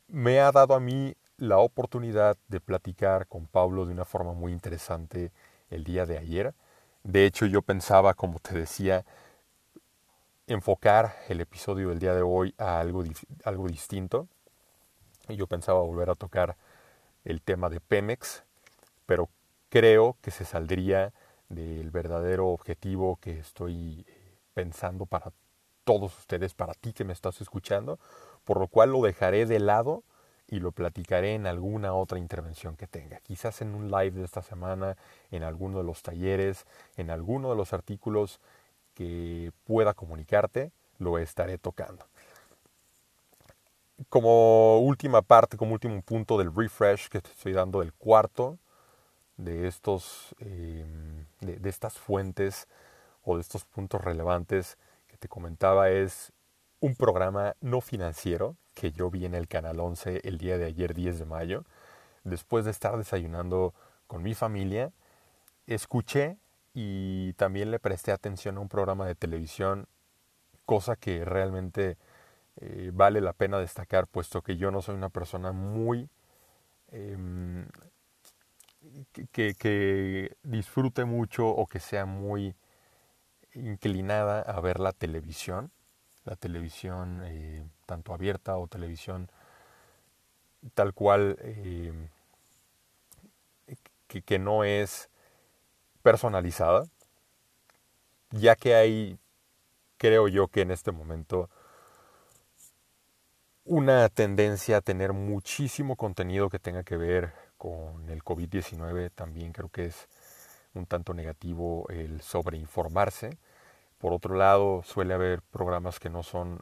me 0.09 0.41
ha 0.41 0.53
dado 0.53 0.75
a 0.75 0.81
mí 0.81 1.17
la 1.39 1.59
oportunidad 1.59 2.37
de 2.49 2.61
platicar 2.61 3.27
con 3.27 3.47
Pablo 3.47 3.87
de 3.87 3.93
una 3.93 4.05
forma 4.05 4.33
muy 4.33 4.53
interesante 4.53 5.33
el 5.71 5.85
día 5.85 6.07
de 6.07 6.19
ayer. 6.19 6.55
De 7.03 7.27
hecho, 7.27 7.47
yo 7.47 7.63
pensaba, 7.63 8.15
como 8.15 8.39
te 8.39 8.55
decía, 8.55 9.05
enfocar 10.47 11.17
el 11.29 11.41
episodio 11.41 11.89
del 11.89 11.99
día 11.99 12.15
de 12.15 12.23
hoy 12.23 12.55
a 12.59 12.81
algo, 12.81 13.03
algo 13.45 13.69
distinto. 13.69 14.29
Yo 15.29 15.47
pensaba 15.47 15.81
volver 15.81 16.11
a 16.11 16.15
tocar 16.15 16.57
el 17.25 17.41
tema 17.41 17.71
de 17.71 17.81
Pemex, 17.81 18.45
pero 19.07 19.29
creo 19.75 20.17
que 20.23 20.31
se 20.31 20.45
saldría 20.45 21.13
del 21.49 21.91
verdadero 21.91 22.47
objetivo 22.47 23.19
que 23.21 23.41
estoy 23.41 24.05
eh, 24.07 24.37
pensando 24.55 25.05
para 25.05 25.33
todos 25.83 26.17
ustedes, 26.17 26.55
para 26.55 26.75
ti 26.75 26.93
que 26.93 27.03
me 27.03 27.13
estás 27.13 27.41
escuchando, 27.41 27.99
por 28.45 28.61
lo 28.61 28.69
cual 28.69 28.93
lo 28.93 29.03
dejaré 29.03 29.47
de 29.47 29.59
lado 29.59 30.05
y 30.47 30.61
lo 30.61 30.71
platicaré 30.71 31.35
en 31.35 31.49
alguna 31.49 31.93
otra 31.93 32.21
intervención 32.21 32.77
que 32.77 32.87
tenga. 32.87 33.19
Quizás 33.19 33.63
en 33.63 33.75
un 33.75 33.91
live 33.91 34.13
de 34.13 34.25
esta 34.25 34.43
semana, 34.43 34.97
en 35.33 35.43
alguno 35.43 35.79
de 35.79 35.85
los 35.85 36.03
talleres, 36.03 36.67
en 36.97 37.11
alguno 37.11 37.51
de 37.51 37.57
los 37.57 37.73
artículos 37.73 38.39
que 38.95 39.51
pueda 39.65 39.93
comunicarte, 39.93 40.71
lo 41.01 41.19
estaré 41.19 41.59
tocando. 41.59 42.07
Como 44.09 44.79
última 44.79 45.21
parte, 45.21 45.57
como 45.57 45.73
último 45.73 46.01
punto 46.01 46.39
del 46.39 46.55
refresh 46.55 47.09
que 47.09 47.21
te 47.21 47.31
estoy 47.31 47.55
dando 47.55 47.81
del 47.81 47.93
cuarto 47.93 48.61
de 49.37 49.67
estos 49.67 50.35
em, 50.41 51.27
de, 51.41 51.69
estas 51.69 51.99
fuentes 51.99 52.69
o 53.23 53.37
de 53.37 53.41
estos 53.41 53.65
puntos 53.65 54.01
relevantes 54.01 54.79
que 55.07 55.17
te 55.17 55.29
comentaba 55.29 55.91
es 55.91 56.33
un 56.81 56.95
programa 56.95 57.57
no 57.61 57.81
financiero 57.81 58.57
que 58.75 58.93
yo 58.93 59.11
vi 59.11 59.25
en 59.25 59.35
el 59.35 59.49
canal 59.49 59.81
11 59.81 60.21
el 60.25 60.39
día 60.39 60.59
de 60.59 60.67
ayer 60.67 60.95
10 60.95 61.19
de 61.21 61.25
mayo. 61.25 61.65
Después 62.25 62.65
de 62.65 62.71
estar 62.71 62.97
desayunando 62.97 63.75
con 64.07 64.23
mi 64.23 64.35
familia 64.35 64.93
escuché 65.67 66.37
y 66.75 67.33
también 67.35 67.71
le 67.71 67.79
presté 67.79 68.13
atención 68.13 68.57
a 68.57 68.61
un 68.61 68.69
programa 68.69 69.07
de 69.07 69.15
televisión, 69.15 69.87
cosa 70.67 70.97
que 70.97 71.25
realmente 71.25 71.97
eh, 72.57 72.91
vale 72.93 73.21
la 73.21 73.33
pena 73.33 73.59
destacar, 73.59 74.07
puesto 74.07 74.43
que 74.43 74.57
yo 74.57 74.71
no 74.71 74.83
soy 74.83 74.97
una 74.97 75.09
persona 75.09 75.53
muy... 75.53 76.09
Em, 76.91 77.67
que, 79.33 80.37
disfrute 80.43 81.05
mucho 81.05 81.49
o 81.49 81.67
que 81.67 81.81
sea 81.81 82.07
muy 82.07 82.55
inclinada 83.55 84.41
a 84.41 84.61
ver 84.61 84.81
la 84.81 84.93
televisión, 84.93 85.71
la 86.25 86.37
televisión 86.37 87.23
eh, 87.25 87.67
tanto 87.87 88.15
abierta 88.15 88.57
o 88.57 88.67
televisión 88.67 89.31
tal 90.75 90.95
cual 90.95 91.37
que, 94.09 94.23
que 94.23 94.39
no 94.39 94.65
es 94.65 95.11
personalizada, 96.03 96.87
ya 98.31 98.57
que 98.57 98.75
hay, 98.75 99.19
creo 99.99 100.29
yo 100.29 100.49
que 100.49 100.63
en 100.63 100.71
este 100.71 100.93
momento, 100.93 101.51
una 103.65 104.09
tendencia 104.09 104.79
a 104.79 104.81
tener 104.81 105.13
muchísimo 105.13 105.97
contenido 105.97 106.51
que 106.51 106.59
tenga 106.59 106.83
que 106.83 106.97
ver 106.97 107.44
con 107.65 108.11
el 108.11 108.23
COVID-19. 108.23 109.11
También 109.15 109.53
creo 109.55 109.71
que 109.71 109.87
es 109.87 110.07
un 110.75 110.85
tanto 110.85 111.15
negativo 111.15 111.89
el 111.89 112.21
sobreinformarse. 112.21 113.39
Por 113.97 114.13
otro 114.13 114.35
lado, 114.35 114.83
suele 114.85 115.15
haber 115.15 115.41
programas 115.41 115.99
que 115.99 116.11
no 116.11 116.23
son 116.23 116.61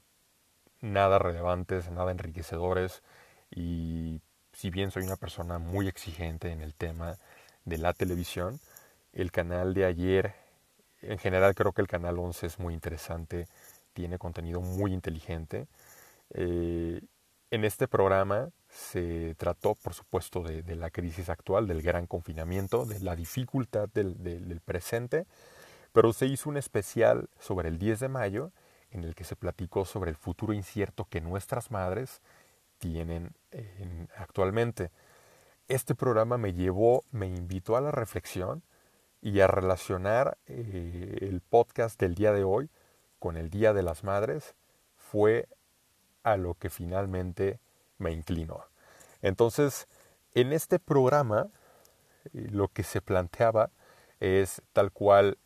nada 0.81 1.19
relevantes, 1.19 1.91
nada 1.91 2.13
enriquecedores 2.13 3.03
y 3.51 4.21
si 4.53 4.71
bien 4.71 4.93
soy 4.93 5.03
una 5.03 5.17
persona 5.17 5.59
muy 5.59 5.89
exigente 5.89 6.53
en 6.53 6.61
el 6.61 6.73
tema 6.73 7.19
de 7.65 7.79
la 7.79 7.95
televisión, 7.95 8.61
el 9.13 9.33
canal 9.33 9.75
de 9.75 9.87
ayer, 9.87 10.35
en 11.01 11.19
general 11.19 11.57
creo 11.57 11.73
que 11.73 11.83
el 11.83 11.89
canal 11.89 12.17
11 12.17 12.47
es 12.47 12.59
muy 12.61 12.75
interesante, 12.75 13.49
tiene 13.93 14.19
contenido 14.19 14.61
muy 14.61 14.93
inteligente. 14.93 15.67
Eh, 16.31 17.01
en 17.51 17.65
este 17.65 17.89
programa 17.89 18.51
se 18.73 19.35
trató, 19.37 19.75
por 19.75 19.93
supuesto, 19.93 20.43
de, 20.43 20.77
la 20.77 20.91
crisis 20.91 21.29
actual, 21.29 21.69
del 21.69 21.83
gran 21.83 22.07
confinamiento, 22.07 22.87
de 22.87 23.01
la 23.01 23.15
dificultad 23.15 23.89
del, 23.91 24.61
presente, 24.65 25.27
pero 25.93 26.15
se 26.15 26.25
hizo 26.27 26.49
un 26.49 26.57
especial 26.57 27.29
sobre 27.39 27.69
el 27.69 27.79
10 27.79 28.01
de 28.01 28.09
mayo 28.09 28.51
en 28.91 29.05
el 29.05 29.15
que 29.15 29.25
se 29.25 29.37
platicó 29.37 29.85
sobre 29.85 30.11
el 30.11 30.17
futuro 30.17 30.55
incierto 30.55 31.07
que 31.09 31.21
nuestras 31.21 31.71
madres 31.71 32.23
tienen 32.79 33.35
actualmente. 34.17 34.91
este 35.69 35.95
programa 35.95 36.39
me 36.39 36.55
llevó, 36.55 37.05
me 37.13 37.27
invitó 37.27 37.77
a 37.77 37.81
la 37.81 37.91
reflexión 37.91 38.63
y 39.21 39.41
a 39.41 39.47
relacionar 39.47 40.39
eh, 40.47 41.19
el 41.21 41.41
podcast 41.41 42.01
del 42.01 42.15
día 42.15 42.33
de 42.33 42.43
hoy 42.43 42.71
con 43.19 43.37
el 43.37 43.51
Día 43.51 43.73
de 43.73 43.83
las 43.83 44.03
Madres 44.03 44.55
fue 44.97 45.47
a 46.25 46.37
lo 46.37 46.55
que 46.55 46.71
finalmente 46.71 47.61
me 48.03 48.13
inclinó. 48.13 48.65
Entonces, 49.23 49.87
en 50.35 50.53
este 50.53 50.79
programa, 50.79 51.49
lo 52.33 52.69
que 52.69 52.83
se 52.83 53.01
planteaba 53.01 53.71
es 54.21 54.63
tal 54.73 54.93
cual 54.93 55.39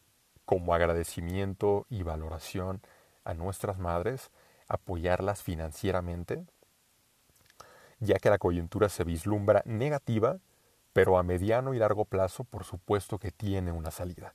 como 0.45 0.75
agradecimiento 0.75 1.87
y 1.89 2.03
valoración 2.03 2.81
a 3.25 3.35
nuestras 3.35 3.79
madres, 3.79 4.31
apoyarlas 4.69 5.43
financieramente, 5.43 6.45
ya 7.99 8.19
que 8.19 8.31
la 8.31 8.39
coyuntura 8.39 8.89
se 8.89 9.05
vislumbra 9.05 9.63
negativa, 9.65 10.39
pero 10.93 11.19
a 11.19 11.23
mediano 11.23 11.75
y 11.75 11.79
largo 11.79 12.05
plazo 12.05 12.45
por 12.45 12.65
supuesto 12.65 13.19
que 13.19 13.33
tiene 13.33 13.73
una 13.73 13.91
salida. 13.91 14.35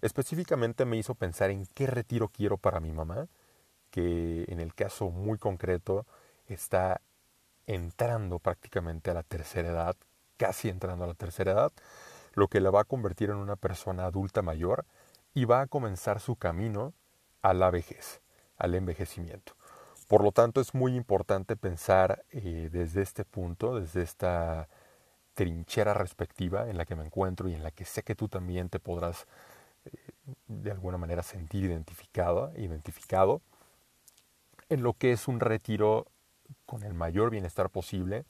Específicamente 0.00 0.84
me 0.84 0.96
hizo 0.96 1.14
pensar 1.14 1.50
en 1.50 1.66
qué 1.74 1.86
retiro 1.86 2.28
quiero 2.28 2.56
para 2.56 2.80
mi 2.80 2.92
mamá, 2.92 3.28
que 3.90 4.44
en 4.48 4.60
el 4.60 4.74
caso 4.74 5.10
muy 5.10 5.38
concreto 5.38 6.06
está 6.46 7.00
entrando 7.74 8.38
prácticamente 8.40 9.10
a 9.10 9.14
la 9.14 9.22
tercera 9.22 9.68
edad, 9.68 9.96
casi 10.36 10.68
entrando 10.68 11.04
a 11.04 11.08
la 11.08 11.14
tercera 11.14 11.52
edad, 11.52 11.72
lo 12.34 12.48
que 12.48 12.60
la 12.60 12.70
va 12.70 12.80
a 12.80 12.84
convertir 12.84 13.30
en 13.30 13.36
una 13.36 13.56
persona 13.56 14.06
adulta 14.06 14.42
mayor 14.42 14.84
y 15.34 15.44
va 15.44 15.60
a 15.60 15.66
comenzar 15.66 16.20
su 16.20 16.36
camino 16.36 16.92
a 17.42 17.54
la 17.54 17.70
vejez, 17.70 18.20
al 18.56 18.74
envejecimiento. 18.74 19.54
Por 20.08 20.24
lo 20.24 20.32
tanto, 20.32 20.60
es 20.60 20.74
muy 20.74 20.96
importante 20.96 21.54
pensar 21.54 22.24
eh, 22.30 22.68
desde 22.72 23.02
este 23.02 23.24
punto, 23.24 23.78
desde 23.78 24.02
esta 24.02 24.68
trinchera 25.34 25.94
respectiva 25.94 26.68
en 26.68 26.76
la 26.76 26.84
que 26.84 26.96
me 26.96 27.04
encuentro 27.04 27.48
y 27.48 27.54
en 27.54 27.62
la 27.62 27.70
que 27.70 27.84
sé 27.84 28.02
que 28.02 28.16
tú 28.16 28.28
también 28.28 28.68
te 28.68 28.80
podrás 28.80 29.28
eh, 29.84 29.90
de 30.48 30.72
alguna 30.72 30.98
manera 30.98 31.22
sentir 31.22 31.64
identificado, 31.64 32.52
identificado 32.56 33.40
en 34.68 34.82
lo 34.82 34.94
que 34.94 35.12
es 35.12 35.28
un 35.28 35.38
retiro 35.38 36.06
con 36.66 36.82
el 36.82 36.94
mayor 36.94 37.30
bienestar 37.30 37.70
posible 37.70 38.24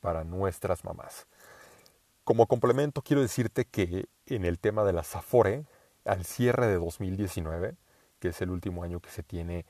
para 0.00 0.24
nuestras 0.24 0.84
mamás. 0.84 1.26
Como 2.24 2.46
complemento 2.46 3.02
quiero 3.02 3.22
decirte 3.22 3.64
que 3.64 4.06
en 4.26 4.44
el 4.44 4.58
tema 4.58 4.84
de 4.84 4.92
la 4.92 5.00
Afore, 5.00 5.64
al 6.04 6.24
cierre 6.24 6.66
de 6.66 6.74
2019, 6.74 7.74
que 8.20 8.28
es 8.28 8.40
el 8.42 8.50
último 8.50 8.82
año 8.82 9.00
que 9.00 9.10
se 9.10 9.22
tiene 9.22 9.64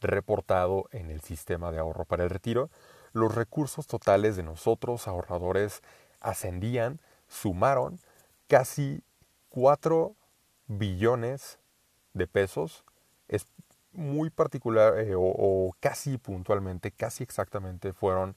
reportado 0.00 0.86
en 0.92 1.10
el 1.10 1.20
sistema 1.20 1.70
de 1.70 1.78
ahorro 1.78 2.04
para 2.04 2.24
el 2.24 2.30
retiro, 2.30 2.70
los 3.12 3.34
recursos 3.34 3.86
totales 3.86 4.36
de 4.36 4.42
nosotros 4.42 5.08
ahorradores 5.08 5.82
ascendían, 6.20 7.00
sumaron 7.28 7.98
casi 8.48 9.02
4 9.50 10.14
billones 10.66 11.58
de 12.14 12.26
pesos. 12.26 12.84
Muy 13.92 14.30
particular 14.30 14.98
eh, 14.98 15.14
o, 15.16 15.74
casi 15.80 16.16
puntualmente, 16.16 16.92
casi 16.92 17.24
exactamente 17.24 17.92
fueron 17.92 18.36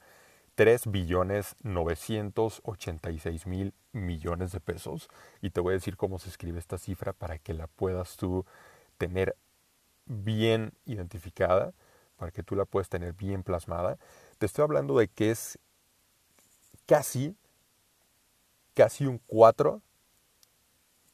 3 0.56 0.88
billones 0.88 1.56
986 1.64 3.48
mil 3.48 3.74
millones 3.92 4.52
de 4.52 4.60
pesos. 4.60 5.10
Y 5.42 5.52
te 5.52 5.62
voy 5.62 5.72
a 5.72 5.76
decir 5.76 5.98
cómo 5.98 6.20
se 6.20 6.30
escribe 6.30 6.60
esta 6.60 6.78
cifra 6.78 7.14
para 7.14 7.38
que 7.38 7.54
la 7.54 7.68
puedas 7.68 8.18
tú 8.18 8.46
tener 8.98 9.36
bien 10.06 10.74
identificada, 10.86 11.74
para 12.18 12.32
que 12.32 12.44
tú 12.44 12.56
la 12.56 12.66
puedas 12.66 12.90
tener 12.90 13.14
bien 13.14 13.44
plasmada. 13.44 13.98
Te 14.38 14.46
estoy 14.46 14.64
hablando 14.64 14.98
de 14.98 15.08
que 15.08 15.32
es 15.32 15.60
casi, 16.86 17.36
casi 18.74 19.06
un 19.06 19.20
4 19.28 19.82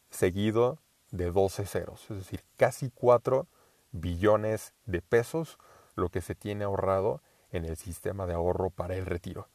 seguido 0.10 0.80
de 1.12 1.32
12 1.32 1.65
ceros. 1.65 2.10
Es 2.10 2.17
decir, 2.17 2.43
casi 2.58 2.89
4 2.91 3.47
billones 3.91 4.73
de 4.86 5.02
pesos 5.02 5.58
lo 5.95 6.10
que 6.10 6.21
se 6.21 6.36
tiene 6.36 6.63
ahorrado 6.63 7.21
en 7.52 7.65
el 7.65 7.78
sistema 7.78 8.25
de 8.25 8.34
ahorro 8.34 8.69
para 8.69 8.95
el 8.95 9.06
retiro. 9.06 9.47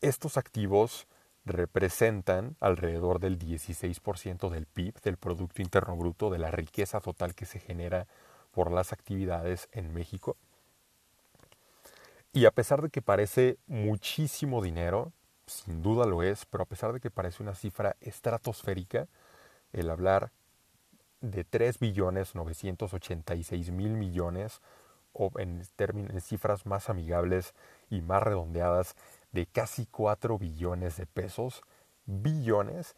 Estos 0.00 0.36
activos 0.36 1.06
representan 1.44 2.56
alrededor 2.60 3.18
del 3.18 3.38
16% 3.38 4.48
del 4.48 4.66
PIB, 4.66 5.00
del 5.02 5.16
Producto 5.16 5.62
Interno 5.62 5.96
Bruto, 5.96 6.30
de 6.30 6.38
la 6.38 6.50
riqueza 6.50 7.00
total 7.00 7.34
que 7.34 7.46
se 7.46 7.58
genera 7.58 8.06
por 8.52 8.70
las 8.70 8.92
actividades 8.92 9.68
en 9.72 9.92
México. 9.92 10.36
Y 12.32 12.46
a 12.46 12.50
pesar 12.50 12.80
de 12.80 12.90
que 12.90 13.02
parece 13.02 13.58
muchísimo 13.66 14.62
dinero, 14.62 15.12
sin 15.46 15.82
duda 15.82 16.06
lo 16.06 16.22
es, 16.22 16.46
pero 16.46 16.62
a 16.62 16.66
pesar 16.66 16.92
de 16.92 17.00
que 17.00 17.10
parece 17.10 17.42
una 17.42 17.54
cifra 17.54 17.96
estratosférica, 18.00 19.08
el 19.72 19.90
hablar 19.90 20.30
de 21.22 21.44
3 21.44 21.78
billones 21.78 22.34
986 22.34 23.70
mil 23.70 23.92
millones 23.92 24.60
o 25.14 25.30
en, 25.38 25.62
en 25.78 26.20
cifras 26.20 26.66
más 26.66 26.90
amigables 26.90 27.54
y 27.88 28.02
más 28.02 28.22
redondeadas 28.22 28.94
de 29.32 29.46
casi 29.46 29.86
4 29.86 30.38
billones 30.38 30.96
de 30.96 31.06
pesos, 31.06 31.62
billones, 32.04 32.96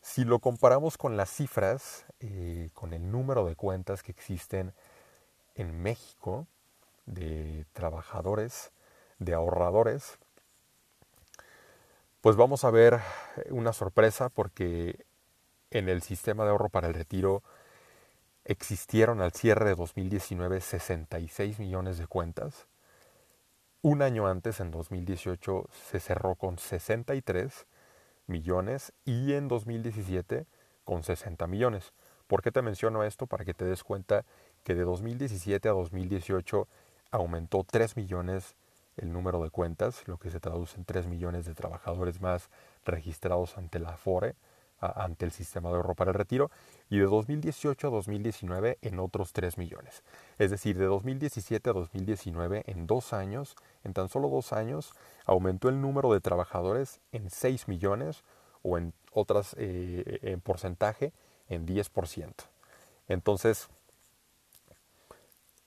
si 0.00 0.24
lo 0.24 0.40
comparamos 0.40 0.98
con 0.98 1.16
las 1.16 1.30
cifras, 1.30 2.04
eh, 2.20 2.70
con 2.74 2.92
el 2.92 3.10
número 3.10 3.46
de 3.46 3.56
cuentas 3.56 4.02
que 4.02 4.12
existen 4.12 4.72
en 5.54 5.80
México 5.80 6.46
de 7.06 7.66
trabajadores, 7.72 8.72
de 9.18 9.34
ahorradores, 9.34 10.18
pues 12.20 12.36
vamos 12.36 12.64
a 12.64 12.70
ver 12.70 13.00
una 13.50 13.72
sorpresa 13.72 14.28
porque 14.28 15.04
en 15.70 15.88
el 15.88 16.02
sistema 16.02 16.44
de 16.44 16.50
ahorro 16.50 16.68
para 16.68 16.88
el 16.88 16.94
retiro 16.94 17.42
existieron 18.44 19.20
al 19.20 19.32
cierre 19.32 19.66
de 19.66 19.74
2019 19.74 20.60
66 20.60 21.58
millones 21.58 21.98
de 21.98 22.06
cuentas. 22.06 22.66
Un 23.82 24.02
año 24.02 24.26
antes, 24.26 24.60
en 24.60 24.70
2018, 24.70 25.68
se 25.90 26.00
cerró 26.00 26.36
con 26.36 26.58
63 26.58 27.66
millones 28.26 28.92
y 29.04 29.32
en 29.32 29.48
2017 29.48 30.46
con 30.84 31.02
60 31.02 31.46
millones. 31.46 31.92
¿Por 32.26 32.42
qué 32.42 32.52
te 32.52 32.62
menciono 32.62 33.04
esto? 33.04 33.26
Para 33.26 33.44
que 33.44 33.54
te 33.54 33.64
des 33.64 33.84
cuenta 33.84 34.24
que 34.62 34.74
de 34.74 34.82
2017 34.84 35.68
a 35.68 35.72
2018 35.72 36.68
aumentó 37.10 37.64
3 37.64 37.96
millones 37.96 38.54
el 38.96 39.12
número 39.12 39.42
de 39.42 39.50
cuentas, 39.50 40.06
lo 40.06 40.18
que 40.18 40.30
se 40.30 40.40
traduce 40.40 40.76
en 40.76 40.84
3 40.84 41.06
millones 41.06 41.44
de 41.46 41.54
trabajadores 41.54 42.20
más 42.20 42.50
registrados 42.84 43.56
ante 43.56 43.78
la 43.78 43.96
FORE 43.96 44.34
ante 44.82 45.24
el 45.24 45.32
sistema 45.32 45.70
de 45.70 45.76
ahorro 45.76 45.94
para 45.94 46.10
el 46.10 46.14
retiro 46.16 46.50
y 46.90 46.98
de 46.98 47.04
2018 47.04 47.86
a 47.86 47.90
2019 47.90 48.78
en 48.82 48.98
otros 48.98 49.32
3 49.32 49.56
millones. 49.58 50.02
Es 50.38 50.50
decir, 50.50 50.76
de 50.76 50.86
2017 50.86 51.70
a 51.70 51.72
2019 51.72 52.64
en 52.66 52.86
dos 52.86 53.12
años, 53.12 53.56
en 53.84 53.94
tan 53.94 54.08
solo 54.08 54.28
dos 54.28 54.52
años, 54.52 54.92
aumentó 55.24 55.68
el 55.68 55.80
número 55.80 56.12
de 56.12 56.20
trabajadores 56.20 57.00
en 57.12 57.30
6 57.30 57.68
millones 57.68 58.24
o 58.62 58.76
en 58.76 58.92
otras 59.12 59.54
eh, 59.58 60.18
en 60.22 60.40
porcentaje 60.40 61.12
en 61.48 61.66
10%. 61.66 62.32
Entonces, 63.08 63.68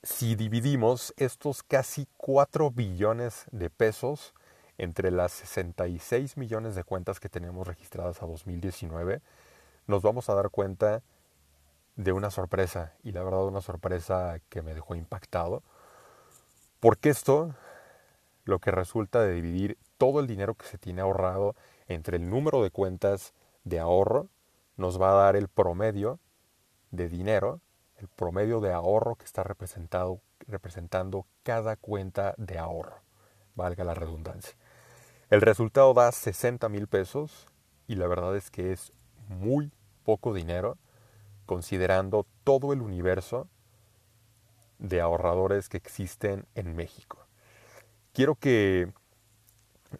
si 0.05 0.35
dividimos 0.35 1.15
estos 1.17 1.63
casi 1.63 2.07
4 2.17 2.69
billones 2.69 3.45
de 3.51 3.71
pesos 3.71 4.34
entre 4.77 5.11
las 5.11 5.31
66 5.31 6.37
millones 6.37 6.75
de 6.75 6.83
cuentas 6.83 7.19
que 7.19 7.29
tenemos 7.29 7.67
registradas 7.67 8.21
a 8.21 8.25
2019, 8.25 9.21
nos 9.87 10.01
vamos 10.01 10.29
a 10.29 10.35
dar 10.35 10.49
cuenta 10.49 11.01
de 11.95 12.11
una 12.11 12.29
sorpresa, 12.29 12.93
y 13.03 13.11
la 13.11 13.23
verdad 13.23 13.45
una 13.45 13.61
sorpresa 13.61 14.39
que 14.49 14.61
me 14.61 14.73
dejó 14.73 14.95
impactado, 14.95 15.63
porque 16.79 17.09
esto 17.09 17.55
lo 18.43 18.59
que 18.59 18.71
resulta 18.71 19.21
de 19.21 19.33
dividir 19.33 19.77
todo 19.97 20.19
el 20.19 20.27
dinero 20.27 20.55
que 20.55 20.67
se 20.67 20.77
tiene 20.77 21.01
ahorrado 21.01 21.55
entre 21.87 22.17
el 22.17 22.29
número 22.29 22.61
de 22.61 22.69
cuentas 22.69 23.33
de 23.63 23.79
ahorro, 23.79 24.27
nos 24.77 25.01
va 25.01 25.11
a 25.11 25.23
dar 25.23 25.35
el 25.35 25.47
promedio 25.47 26.19
de 26.91 27.09
dinero, 27.09 27.61
el 27.97 28.07
promedio 28.07 28.59
de 28.59 28.73
ahorro 28.73 29.15
que 29.15 29.25
está 29.25 29.43
representado, 29.43 30.21
representando 30.47 31.25
cada 31.43 31.75
cuenta 31.75 32.35
de 32.37 32.57
ahorro, 32.57 33.01
valga 33.55 33.83
la 33.83 33.93
redundancia. 33.93 34.55
El 35.31 35.41
resultado 35.41 35.91
da 35.95 36.11
60 36.11 36.69
mil 36.69 36.85
pesos 36.87 37.47
y 37.87 37.95
la 37.95 38.05
verdad 38.05 38.35
es 38.37 38.51
que 38.51 38.71
es 38.71 38.93
muy 39.27 39.71
poco 40.03 40.35
dinero 40.35 40.77
considerando 41.47 42.27
todo 42.43 42.73
el 42.73 42.81
universo 42.81 43.47
de 44.77 45.01
ahorradores 45.01 45.67
que 45.67 45.77
existen 45.77 46.45
en 46.53 46.75
México. 46.75 47.25
Quiero 48.13 48.35
que 48.35 48.91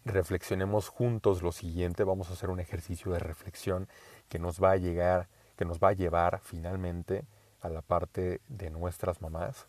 reflexionemos 0.04 0.90
juntos 0.90 1.42
lo 1.42 1.50
siguiente, 1.50 2.04
vamos 2.04 2.30
a 2.30 2.34
hacer 2.34 2.48
un 2.48 2.60
ejercicio 2.60 3.10
de 3.10 3.18
reflexión 3.18 3.88
que 4.28 4.38
nos 4.38 4.62
va 4.62 4.72
a 4.72 4.76
llegar, 4.76 5.28
que 5.56 5.64
nos 5.64 5.80
va 5.80 5.88
a 5.88 5.94
llevar 5.94 6.40
finalmente 6.40 7.24
a 7.62 7.68
la 7.68 7.82
parte 7.82 8.40
de 8.46 8.70
nuestras 8.70 9.20
mamás. 9.20 9.66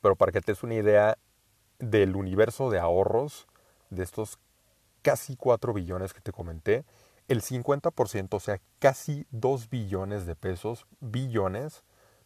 Pero 0.00 0.16
para 0.16 0.32
que 0.32 0.40
te 0.40 0.50
des 0.50 0.64
una 0.64 0.74
idea 0.74 1.18
del 1.78 2.16
universo 2.16 2.68
de 2.68 2.80
ahorros 2.80 3.46
de 3.94 4.02
estos 4.02 4.38
casi 5.02 5.36
4 5.36 5.72
billones 5.72 6.12
que 6.14 6.20
te 6.20 6.32
comenté, 6.32 6.84
el 7.28 7.42
50%, 7.42 8.28
o 8.34 8.40
sea, 8.40 8.60
casi 8.78 9.26
2 9.30 9.68
billones 9.70 10.26
de 10.26 10.34
pesos, 10.34 10.86
billones, 11.00 11.82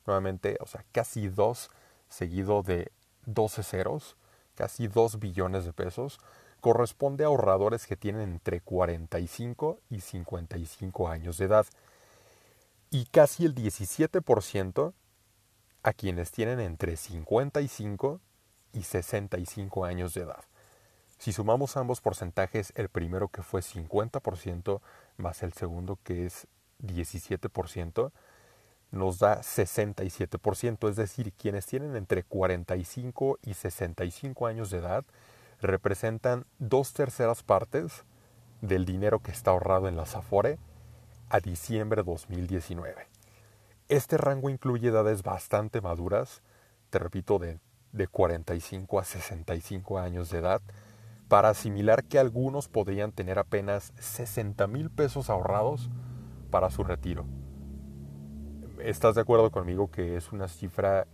nuevamente, 0.06 0.56
o 0.60 0.66
sea, 0.66 0.84
casi 0.92 1.28
2 1.28 1.70
seguido 2.08 2.62
de 2.62 2.92
12 3.26 3.62
ceros, 3.62 4.16
casi 4.54 4.88
2 4.88 5.18
billones 5.18 5.64
de 5.64 5.72
pesos, 5.72 6.18
corresponde 6.60 7.24
a 7.24 7.28
ahorradores 7.28 7.86
que 7.86 7.96
tienen 7.96 8.30
entre 8.30 8.60
45 8.60 9.80
y 9.90 10.00
55 10.00 11.08
años 11.08 11.38
de 11.38 11.44
edad. 11.44 11.66
Y 12.90 13.06
casi 13.06 13.44
el 13.44 13.54
17% 13.54 14.92
a 15.82 15.92
quienes 15.92 16.32
tienen 16.32 16.60
entre 16.60 16.96
55 16.96 18.20
y 18.72 18.82
65 18.82 19.84
años 19.84 20.14
de 20.14 20.22
edad. 20.22 20.44
Si 21.18 21.32
sumamos 21.32 21.76
ambos 21.76 22.00
porcentajes, 22.00 22.72
el 22.76 22.88
primero 22.88 23.28
que 23.28 23.42
fue 23.42 23.62
50% 23.62 24.80
más 25.16 25.42
el 25.42 25.52
segundo 25.52 25.98
que 26.02 26.26
es 26.26 26.46
17%, 26.82 28.12
nos 28.90 29.18
da 29.18 29.40
67%, 29.40 30.88
es 30.88 30.96
decir, 30.96 31.32
quienes 31.32 31.66
tienen 31.66 31.96
entre 31.96 32.22
45 32.22 33.38
y 33.42 33.54
65 33.54 34.46
años 34.46 34.70
de 34.70 34.78
edad 34.78 35.04
representan 35.60 36.44
dos 36.58 36.92
terceras 36.92 37.42
partes 37.42 38.04
del 38.60 38.84
dinero 38.84 39.20
que 39.20 39.32
está 39.32 39.50
ahorrado 39.50 39.88
en 39.88 39.96
la 39.96 40.02
Afore 40.02 40.58
a 41.28 41.40
diciembre 41.40 42.02
de 42.02 42.10
2019. 42.10 43.08
Este 43.88 44.16
rango 44.16 44.50
incluye 44.50 44.88
edades 44.88 45.22
bastante 45.22 45.80
maduras, 45.80 46.42
te 46.90 46.98
repito, 46.98 47.38
de 47.38 48.08
45 48.08 48.98
a 48.98 49.04
65 49.04 49.98
años 49.98 50.30
de 50.30 50.38
edad, 50.38 50.60
para 51.28 51.50
asimilar 51.50 52.04
que 52.04 52.18
algunos 52.18 52.68
podrían 52.68 53.12
tener 53.12 53.38
apenas 53.38 53.92
60 53.98 54.66
mil 54.66 54.90
pesos 54.90 55.30
ahorrados 55.30 55.90
para 56.50 56.70
su 56.70 56.84
retiro. 56.84 57.26
¿Estás 58.78 59.14
de 59.14 59.22
acuerdo 59.22 59.50
conmigo 59.50 59.90
que 59.90 60.16
es 60.16 60.32
una 60.32 60.48
cifra 60.48 61.06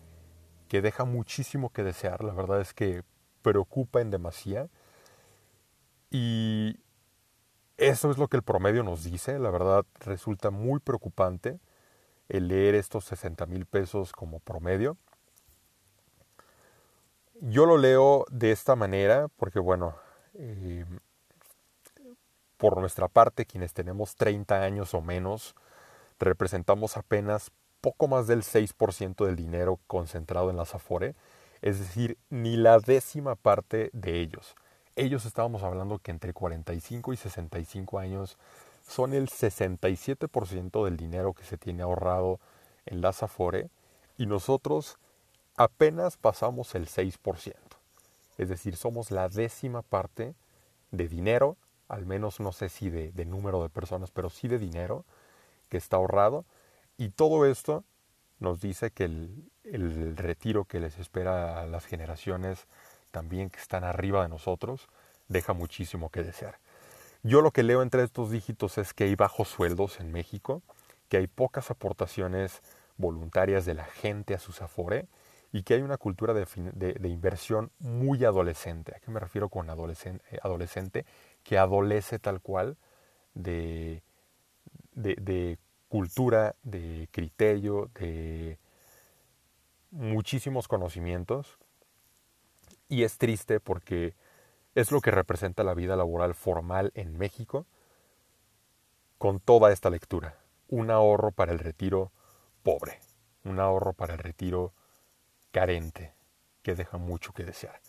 que 0.69 0.83
deja 0.83 1.05
muchísimo 1.05 1.71
que 1.71 1.83
desear? 1.83 2.23
La 2.23 2.35
verdad 2.35 2.61
es 2.61 2.75
que 2.75 3.03
preocupa 3.43 4.01
en 4.01 4.11
demasía. 4.11 4.69
Y 6.11 6.79
eso 7.79 8.11
es 8.11 8.19
lo 8.19 8.29
que 8.29 8.37
el 8.37 8.43
promedio 8.43 8.83
nos 8.83 9.05
dice. 9.05 9.39
La 9.39 9.51
verdad 9.51 9.85
resulta 10.01 10.51
muy 10.51 10.81
preocupante 10.81 11.59
el 12.29 12.49
leer 12.49 12.75
estos 12.75 13.05
60 13.05 13.47
mil 13.47 13.67
pesos 13.67 14.13
como 14.13 14.41
promedio. 14.41 14.97
Yo 17.41 17.67
lo 17.67 17.77
leo 17.77 18.25
de 18.31 18.53
esta 18.53 18.77
manera 18.77 19.29
porque, 19.37 19.59
bueno, 19.59 19.97
eh, 20.35 20.85
por 22.57 22.79
nuestra 22.79 23.09
parte, 23.09 23.47
quienes 23.47 23.73
tenemos 23.73 24.15
30 24.17 24.63
años 24.63 24.95
o 24.95 25.03
menos, 25.03 25.55
representamos 26.21 26.97
apenas 26.97 27.51
poco 27.81 28.07
más 28.07 28.27
del 28.29 28.43
6% 28.43 29.27
del 29.27 29.37
dinero 29.37 29.81
concentrado 29.89 30.51
en 30.51 30.57
las 30.57 30.75
Afore, 30.75 31.15
es 31.61 31.81
decir, 31.81 32.17
ni 32.31 32.57
la 32.57 32.79
décima 32.79 33.35
parte 33.35 33.91
de 33.93 34.21
ellos. 34.21 34.55
Ellos 34.95 35.25
estábamos 35.25 35.63
hablando 35.63 35.99
que 35.99 36.13
entre 36.13 36.33
45 36.33 37.13
y 37.13 37.17
65 37.17 37.99
años 37.99 38.39
son 38.87 39.15
el 39.15 39.29
67% 39.29 40.85
del 40.85 40.97
dinero 40.97 41.33
que 41.33 41.45
se 41.45 41.59
tiene 41.59 41.83
ahorrado 41.83 42.39
en 42.87 43.01
las 43.01 43.23
Afore 43.23 43.71
y 44.17 44.27
nosotros 44.27 44.99
apenas 45.57 46.17
pasamos 46.17 46.75
el 46.75 46.87
6%. 46.87 47.55
Es 48.39 48.49
decir, 48.49 48.77
somos 48.77 49.11
la 49.11 49.29
décima 49.29 49.83
parte 49.83 50.35
de 50.91 51.09
dinero, 51.09 51.57
al 51.89 52.07
menos 52.07 52.41
no 52.41 52.53
sé 52.53 52.69
si 52.69 52.91
de, 52.91 53.25
número 53.25 53.63
de 53.63 53.69
personas, 53.69 54.11
pero 54.11 54.31
sí 54.31 54.49
de 54.49 54.59
dinero 54.59 55.05
que 55.69 55.77
está 55.77 55.97
ahorrado. 55.97 56.45
Y 56.97 57.11
todo 57.11 57.47
esto 57.47 57.85
nos 58.39 58.61
dice 58.61 58.91
que 58.91 59.05
el, 59.05 59.51
el 59.65 60.17
retiro 60.17 60.65
que 60.65 60.81
les 60.81 60.99
espera 60.99 61.61
a 61.61 61.67
las 61.67 61.87
generaciones 61.87 62.67
también 63.11 63.51
que 63.51 63.61
están 63.61 63.85
arriba 63.85 64.23
de 64.23 64.29
nosotros 64.29 64.89
deja 65.29 65.53
muchísimo 65.53 66.11
que 66.11 66.23
desear. 66.23 66.59
Yo 67.23 67.41
lo 67.41 67.53
que 67.53 67.63
leo 67.63 67.83
entre 67.83 68.03
estos 68.03 68.31
dígitos 68.31 68.79
es 68.79 68.95
que 68.95 69.05
hay 69.05 69.15
bajos 69.15 69.49
sueldos 69.49 70.01
en 70.01 70.11
México, 70.11 70.63
que 71.09 71.19
hay 71.19 71.27
pocas 71.27 71.71
aportaciones 71.71 72.63
voluntarias 72.97 73.65
de 73.65 73.75
la 73.75 73.85
gente 73.85 74.35
a 74.35 74.39
sus 74.39 74.63
afore 74.63 75.07
y 75.53 75.63
que 75.63 75.75
hay 75.75 75.83
una 75.83 75.99
cultura 75.99 76.33
de, 76.33 77.09
inversión 77.09 77.71
muy 77.79 78.25
adolescente. 78.25 78.95
¿A 78.97 79.01
qué 79.01 79.11
me 79.11 79.21
refiero 79.21 79.51
con 79.51 79.69
adolescente? 79.69 80.25
Eh, 80.31 80.39
adolescente 80.43 81.05
que 81.43 81.59
adolece 81.59 82.19
tal 82.19 82.41
cual 82.41 82.79
de, 83.35 84.03
de 84.95 85.59
cultura, 85.89 86.57
de 86.63 87.07
criterio, 87.13 87.91
de 87.95 88.59
muchísimos 89.91 90.69
conocimientos. 90.69 91.59
Y 92.89 93.05
es 93.05 93.19
triste 93.19 93.61
porque 93.61 94.15
es 94.75 94.91
lo 94.91 95.03
que 95.03 95.11
representa 95.11 95.65
la 95.65 95.75
vida 95.75 95.97
laboral 95.97 96.35
formal 96.35 96.93
en 96.95 97.19
México 97.19 97.67
con 99.19 99.39
toda 99.39 99.71
esta 99.71 99.91
lectura. 99.91 100.39
Un 100.69 100.91
ahorro 100.91 101.31
para 101.31 101.53
el 101.53 101.59
retiro 101.59 102.11
pobre, 102.63 103.01
un 103.45 103.61
ahorro 103.61 103.93
para 103.93 104.15
el 104.15 104.19
retiro 104.19 104.73
carente, 105.53 106.13
que 106.63 106.75
deja 106.75 106.99
mucho 106.99 107.33
que 107.33 107.45
desear. 107.45 107.81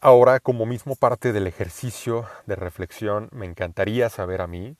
Ahora, 0.00 0.40
como 0.40 0.66
mismo 0.66 0.96
parte 0.96 1.32
del 1.32 1.46
ejercicio 1.46 2.26
de 2.46 2.56
reflexión, 2.56 3.28
me 3.32 3.46
encantaría 3.46 4.08
saber 4.10 4.40
a 4.40 4.46
mí 4.46 4.76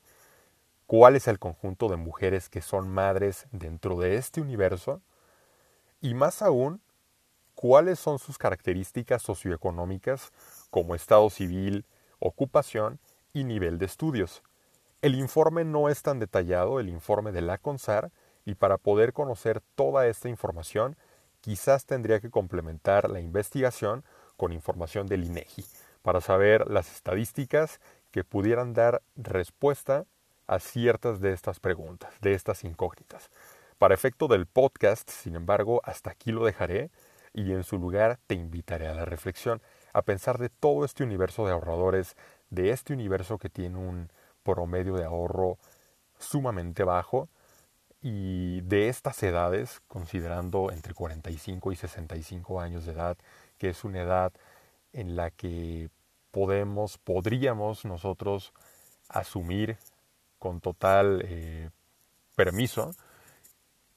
cuál 0.85 1.15
es 1.15 1.27
el 1.27 1.39
conjunto 1.39 1.87
de 1.87 1.95
mujeres 1.95 2.49
que 2.49 2.61
son 2.61 2.89
madres 2.89 3.47
dentro 3.51 3.97
de 3.99 4.17
este 4.17 4.41
universo 4.41 5.01
y 6.01 6.13
más 6.13 6.41
aún, 6.41 6.81
cuáles 7.55 7.99
son 7.99 8.19
sus 8.19 8.37
características 8.37 9.21
socioeconómicas 9.21 10.31
como 10.69 10.95
estado 10.95 11.29
civil, 11.29 11.85
ocupación 12.19 12.99
y 13.31 13.45
nivel 13.45 13.77
de 13.77 13.85
estudios. 13.85 14.43
El 15.01 15.15
informe 15.15 15.63
no 15.63 15.87
es 15.87 16.01
tan 16.01 16.19
detallado, 16.19 16.79
el 16.79 16.89
informe 16.89 17.31
de 17.31 17.41
la 17.41 17.57
CONSAR, 17.57 18.11
y 18.45 18.55
para 18.55 18.77
poder 18.77 19.13
conocer 19.13 19.61
toda 19.75 20.07
esta 20.07 20.27
información 20.27 20.97
quizás 21.43 21.85
tendría 21.85 22.21
que 22.21 22.29
complementar 22.29 23.09
la 23.09 23.19
investigación 23.19 24.05
con 24.37 24.53
información 24.53 25.07
del 25.07 25.25
INEGI 25.25 25.65
para 26.01 26.21
saber 26.21 26.71
las 26.71 26.89
estadísticas 26.89 27.81
que 28.11 28.23
pudieran 28.23 28.73
dar 28.73 29.01
respuesta 29.17 30.05
a 30.47 30.59
ciertas 30.59 31.19
de 31.19 31.33
estas 31.33 31.59
preguntas, 31.59 32.13
de 32.21 32.33
estas 32.33 32.63
incógnitas. 32.63 33.29
Para 33.77 33.93
efecto 33.93 34.29
del 34.29 34.45
podcast, 34.45 35.09
sin 35.09 35.35
embargo, 35.35 35.81
hasta 35.83 36.11
aquí 36.11 36.31
lo 36.31 36.45
dejaré 36.45 36.91
y 37.33 37.51
en 37.51 37.65
su 37.65 37.77
lugar 37.77 38.19
te 38.25 38.35
invitaré 38.35 38.87
a 38.87 38.93
la 38.93 39.03
reflexión, 39.03 39.61
a 39.91 40.01
pensar 40.01 40.37
de 40.37 40.47
todo 40.47 40.85
este 40.85 41.03
universo 41.03 41.45
de 41.45 41.51
ahorradores, 41.51 42.15
de 42.51 42.69
este 42.69 42.93
universo 42.93 43.37
que 43.37 43.49
tiene 43.49 43.77
un 43.77 44.09
promedio 44.43 44.93
de 44.93 45.03
ahorro 45.03 45.57
sumamente 46.17 46.85
bajo, 46.85 47.27
y 48.03 48.59
de 48.61 48.89
estas 48.89 49.23
edades, 49.23 49.81
considerando 49.87 50.71
entre 50.71 50.93
45 50.93 51.71
y 51.71 51.77
65 51.77 52.59
años 52.59 52.85
de 52.85 52.91
edad, 52.91 53.17
que 53.57 53.69
es 53.69 53.85
una 53.85 54.01
edad 54.01 54.33
en 54.91 55.15
la 55.15 55.31
que 55.31 55.89
podemos, 56.31 56.97
podríamos 56.97 57.85
nosotros 57.85 58.51
asumir 59.07 59.77
con 60.37 60.59
total 60.59 61.21
eh, 61.23 61.69
permiso 62.35 62.93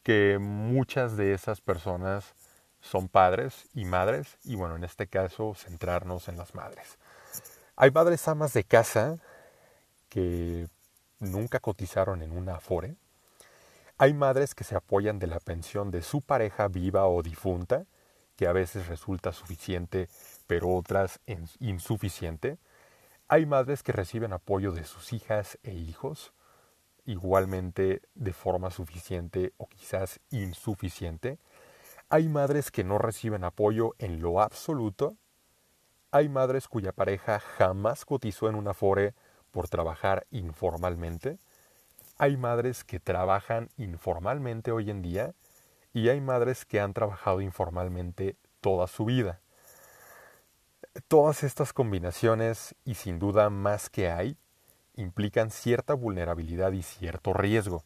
que 0.05 0.39
muchas 0.39 1.17
de 1.17 1.35
esas 1.35 1.61
personas 1.61 2.37
son 2.81 3.09
padres 3.09 3.67
y 3.75 3.87
madres, 3.87 4.39
y 4.45 4.55
bueno, 4.55 4.77
en 4.77 4.85
este 4.85 5.09
caso 5.09 5.55
centrarnos 5.57 6.29
en 6.29 6.37
las 6.37 6.55
madres. 6.55 6.97
Hay 7.75 7.91
madres 7.91 8.29
amas 8.29 8.53
de 8.53 8.63
casa 8.63 9.19
que 10.09 10.69
nunca 11.19 11.59
cotizaron 11.59 12.23
en 12.23 12.31
una 12.31 12.55
Afore, 12.55 12.95
hay 13.99 14.13
madres 14.13 14.55
que 14.55 14.65
se 14.65 14.77
apoyan 14.77 15.19
de 15.19 15.27
la 15.27 15.41
pensión 15.41 15.91
de 15.91 16.03
su 16.03 16.21
pareja 16.21 16.69
viva 16.69 17.07
o 17.07 17.23
difunta, 17.23 17.87
que 18.37 18.47
a 18.47 18.53
veces 18.53 18.89
resulta 18.89 19.33
suficiente, 19.33 20.09
pero 20.47 20.75
otras 20.75 21.21
insuficiente. 21.61 22.59
Hay 23.29 23.47
madres 23.47 23.83
que 23.83 23.93
reciben 23.93 24.35
apoyo 24.35 24.73
de 24.73 24.85
sus 24.85 25.15
hijas 25.15 25.59
e 25.63 25.73
hijos, 25.73 26.35
igualmente 27.07 28.03
de 28.15 28.33
forma 28.35 28.71
suficiente 28.71 29.55
o 29.57 29.67
quizás 29.67 30.21
insuficiente. 30.31 31.39
Hay 32.11 32.29
madres 32.29 32.71
que 32.71 32.85
no 32.85 32.99
reciben 32.99 33.45
apoyo 33.45 33.95
en 33.99 34.21
lo 34.21 34.43
absoluto. 34.43 35.17
Hay 36.11 36.29
madres 36.29 36.69
cuya 36.69 36.93
pareja 36.93 37.41
jamás 37.41 38.05
cotizó 38.05 38.49
en 38.49 38.57
una 38.57 38.75
fore 38.75 39.15
por 39.51 39.69
trabajar 39.69 40.27
informalmente. 40.31 41.39
Hay 42.19 42.39
madres 42.39 42.83
que 42.83 42.99
trabajan 42.99 43.69
informalmente 43.77 44.73
hoy 44.73 44.91
en 44.91 45.03
día 45.03 45.35
y 45.93 46.09
hay 46.09 46.23
madres 46.23 46.65
que 46.65 46.81
han 46.81 46.95
trabajado 46.95 47.43
informalmente 47.43 48.37
toda 48.63 48.87
su 48.87 49.05
vida. 49.05 49.41
Todas 51.09 51.43
estas 51.43 51.75
combinaciones, 51.75 52.75
y 52.87 52.95
sin 52.95 53.19
duda 53.19 53.51
más 53.51 53.91
que 53.91 54.11
hay, 54.11 54.39
implican 54.95 55.51
cierta 55.51 55.93
vulnerabilidad 55.93 56.73
y 56.73 56.83
cierto 56.83 57.35
riesgo. 57.35 57.85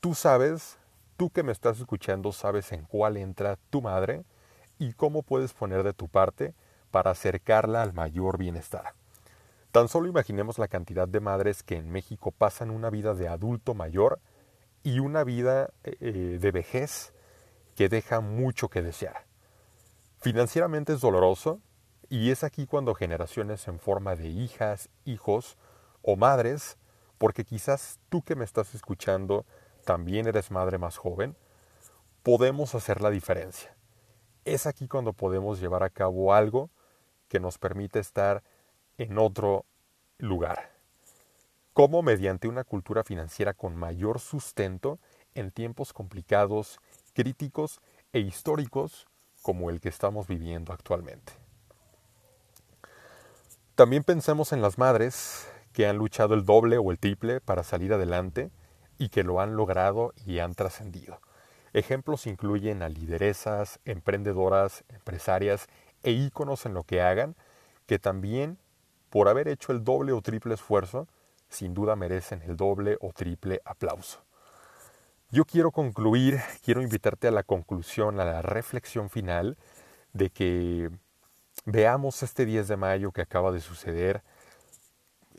Tú 0.00 0.14
sabes, 0.14 0.78
tú 1.18 1.28
que 1.28 1.42
me 1.42 1.52
estás 1.52 1.80
escuchando, 1.80 2.32
sabes 2.32 2.72
en 2.72 2.84
cuál 2.84 3.18
entra 3.18 3.58
tu 3.68 3.82
madre 3.82 4.24
y 4.78 4.94
cómo 4.94 5.22
puedes 5.22 5.52
poner 5.52 5.82
de 5.82 5.92
tu 5.92 6.08
parte 6.08 6.54
para 6.90 7.10
acercarla 7.10 7.82
al 7.82 7.92
mayor 7.92 8.38
bienestar. 8.38 8.94
Tan 9.72 9.88
solo 9.88 10.08
imaginemos 10.08 10.58
la 10.58 10.68
cantidad 10.68 11.06
de 11.06 11.20
madres 11.20 11.62
que 11.62 11.76
en 11.76 11.90
México 11.90 12.30
pasan 12.30 12.70
una 12.70 12.88
vida 12.90 13.14
de 13.14 13.28
adulto 13.28 13.74
mayor 13.74 14.20
y 14.82 15.00
una 15.00 15.24
vida 15.24 15.70
eh, 15.84 16.38
de 16.40 16.50
vejez 16.50 17.12
que 17.76 17.88
deja 17.88 18.20
mucho 18.20 18.68
que 18.68 18.82
desear. 18.82 19.26
Financieramente 20.20 20.94
es 20.94 21.00
doloroso 21.00 21.60
y 22.08 22.30
es 22.30 22.42
aquí 22.42 22.66
cuando 22.66 22.94
generaciones 22.94 23.68
en 23.68 23.78
forma 23.78 24.16
de 24.16 24.28
hijas, 24.28 24.88
hijos 25.04 25.58
o 26.02 26.16
madres, 26.16 26.78
porque 27.18 27.44
quizás 27.44 27.98
tú 28.08 28.22
que 28.22 28.36
me 28.36 28.44
estás 28.44 28.74
escuchando 28.74 29.44
también 29.84 30.26
eres 30.26 30.50
madre 30.50 30.78
más 30.78 30.96
joven, 30.96 31.36
podemos 32.22 32.74
hacer 32.74 33.02
la 33.02 33.10
diferencia. 33.10 33.76
Es 34.44 34.66
aquí 34.66 34.88
cuando 34.88 35.12
podemos 35.12 35.60
llevar 35.60 35.82
a 35.82 35.90
cabo 35.90 36.32
algo 36.32 36.70
que 37.28 37.38
nos 37.38 37.58
permite 37.58 37.98
estar 37.98 38.42
en 38.98 39.18
otro 39.18 39.64
lugar. 40.18 40.72
Como 41.72 42.02
mediante 42.02 42.48
una 42.48 42.64
cultura 42.64 43.04
financiera 43.04 43.54
con 43.54 43.76
mayor 43.76 44.18
sustento 44.18 44.98
en 45.34 45.52
tiempos 45.52 45.92
complicados, 45.92 46.80
críticos 47.14 47.80
e 48.12 48.20
históricos 48.20 49.06
como 49.42 49.70
el 49.70 49.80
que 49.80 49.88
estamos 49.88 50.26
viviendo 50.26 50.72
actualmente. 50.72 51.32
También 53.76 54.02
pensemos 54.02 54.52
en 54.52 54.60
las 54.60 54.76
madres 54.76 55.48
que 55.72 55.86
han 55.86 55.96
luchado 55.96 56.34
el 56.34 56.44
doble 56.44 56.78
o 56.78 56.90
el 56.90 56.98
triple 56.98 57.40
para 57.40 57.62
salir 57.62 57.92
adelante 57.92 58.50
y 58.98 59.10
que 59.10 59.22
lo 59.22 59.40
han 59.40 59.54
logrado 59.54 60.12
y 60.26 60.40
han 60.40 60.54
trascendido. 60.54 61.20
Ejemplos 61.72 62.26
incluyen 62.26 62.82
a 62.82 62.88
lideresas, 62.88 63.78
emprendedoras, 63.84 64.82
empresarias 64.88 65.68
e 66.02 66.10
íconos 66.10 66.66
en 66.66 66.74
lo 66.74 66.82
que 66.82 67.00
hagan, 67.00 67.36
que 67.86 68.00
también, 68.00 68.58
por 69.10 69.28
haber 69.28 69.48
hecho 69.48 69.72
el 69.72 69.84
doble 69.84 70.12
o 70.12 70.20
triple 70.22 70.54
esfuerzo, 70.54 71.08
sin 71.48 71.74
duda 71.74 71.96
merecen 71.96 72.42
el 72.42 72.56
doble 72.56 72.96
o 73.00 73.12
triple 73.12 73.60
aplauso. 73.64 74.20
Yo 75.30 75.44
quiero 75.44 75.70
concluir, 75.72 76.40
quiero 76.64 76.82
invitarte 76.82 77.28
a 77.28 77.30
la 77.32 77.42
conclusión, 77.42 78.20
a 78.20 78.24
la 78.24 78.42
reflexión 78.42 79.10
final 79.10 79.58
de 80.12 80.30
que 80.30 80.90
veamos 81.66 82.22
este 82.22 82.46
10 82.46 82.68
de 82.68 82.76
mayo 82.76 83.12
que 83.12 83.20
acaba 83.20 83.52
de 83.52 83.60
suceder 83.60 84.22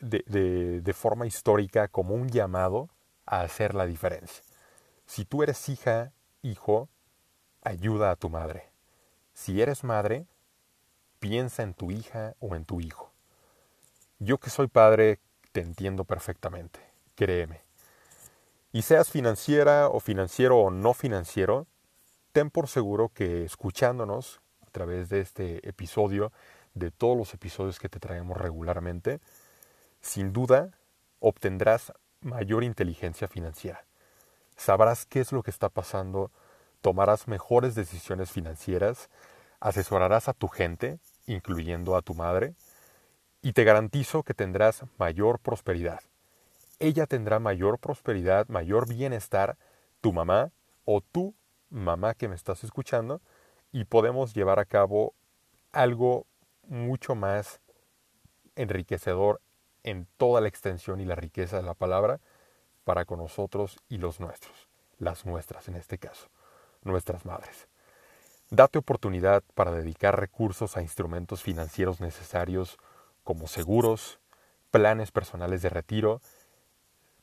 de, 0.02 0.82
de, 0.82 0.94
forma 0.94 1.26
histórica 1.26 1.88
como 1.88 2.16
un 2.16 2.30
llamado 2.30 2.90
a 3.26 3.42
hacer 3.42 3.76
la 3.76 3.86
diferencia. 3.86 4.44
Si 5.06 5.26
tú 5.26 5.44
eres 5.44 5.68
hija, 5.70 6.14
hijo, 6.42 6.88
ayuda 7.64 8.12
a 8.12 8.16
tu 8.16 8.30
madre. 8.30 8.70
Si 9.34 9.62
eres 9.62 9.84
madre, 9.84 10.26
piensa 11.20 11.64
en 11.64 11.74
tu 11.74 11.92
hija 11.92 12.36
o 12.40 12.56
en 12.56 12.64
tu 12.64 12.80
hijo. 12.80 13.09
Yo 14.22 14.38
que 14.38 14.50
soy 14.50 14.68
padre, 14.68 15.20
te 15.54 15.62
entiendo 15.62 16.04
perfectamente, 16.04 16.82
créeme. 17.16 17.62
Y 18.74 18.82
seas 18.82 19.10
financiera 19.10 19.88
o 19.88 20.02
financiero 20.02 20.58
o 20.58 20.72
no 20.72 20.94
financiero, 20.94 21.68
ten 22.34 22.50
por 22.50 22.68
seguro 22.68 23.10
que 23.14 23.46
escuchándonos 23.46 24.42
a 24.68 24.70
través 24.72 25.08
de 25.08 25.22
este 25.22 25.68
episodio, 25.68 26.34
de 26.74 26.92
todos 26.92 27.18
los 27.18 27.34
episodios 27.34 27.80
que 27.80 27.88
te 27.88 28.02
traemos 28.02 28.38
regularmente, 28.38 29.22
sin 30.02 30.34
duda 30.34 30.78
obtendrás 31.22 31.94
mayor 32.20 32.66
inteligencia 32.66 33.30
financiera. 33.30 33.86
Sabrás 34.58 35.06
qué 35.06 35.22
es 35.22 35.32
lo 35.32 35.44
que 35.44 35.52
está 35.52 35.70
pasando, 35.70 36.30
tomarás 36.82 37.30
mejores 37.30 37.74
decisiones 37.74 38.32
financieras, 38.32 39.10
asesorarás 39.62 40.28
a 40.28 40.34
tu 40.34 40.50
gente, 40.50 41.00
incluyendo 41.26 41.96
a 41.96 42.02
tu 42.02 42.14
madre, 42.14 42.54
y 43.42 43.54
te 43.54 43.64
garantizo 43.64 44.24
que 44.24 44.34
tendrás 44.34 44.84
mayor 44.98 45.40
prosperidad. 45.40 46.02
Ella 46.80 47.08
tendrá 47.08 47.40
mayor 47.40 47.80
prosperidad, 47.80 48.48
mayor 48.48 48.88
bienestar, 48.88 49.58
tu 50.02 50.14
mamá 50.14 50.52
o 50.86 51.02
tu 51.02 51.34
mamá 51.70 52.14
que 52.14 52.28
me 52.28 52.36
estás 52.36 52.64
escuchando, 52.64 53.22
y 53.72 53.86
podemos 53.86 54.34
llevar 54.34 54.60
a 54.60 54.66
cabo 54.66 55.14
algo 55.72 56.26
mucho 56.68 57.16
más 57.16 57.60
enriquecedor 58.56 59.42
en 59.84 60.08
toda 60.18 60.42
la 60.42 60.48
extensión 60.48 61.00
y 61.00 61.06
la 61.06 61.16
riqueza 61.16 61.58
de 61.58 61.64
la 61.64 61.74
palabra 61.74 62.20
para 62.84 63.06
con 63.06 63.20
nosotros 63.20 63.78
y 63.88 63.98
los 63.98 64.20
nuestros, 64.20 64.68
las 64.98 65.26
nuestras 65.26 65.68
en 65.68 65.76
este 65.76 65.98
caso, 65.98 66.28
nuestras 66.84 67.26
madres. 67.26 67.68
Date 68.50 68.80
oportunidad 68.80 69.44
para 69.54 69.72
dedicar 69.72 70.20
recursos 70.20 70.76
a 70.76 70.82
instrumentos 70.82 71.44
financieros 71.44 72.02
necesarios 72.02 72.78
como 73.30 73.46
seguros, 73.46 74.20
planes 74.72 75.12
personales 75.12 75.62
de 75.62 75.70
retiro, 75.70 76.20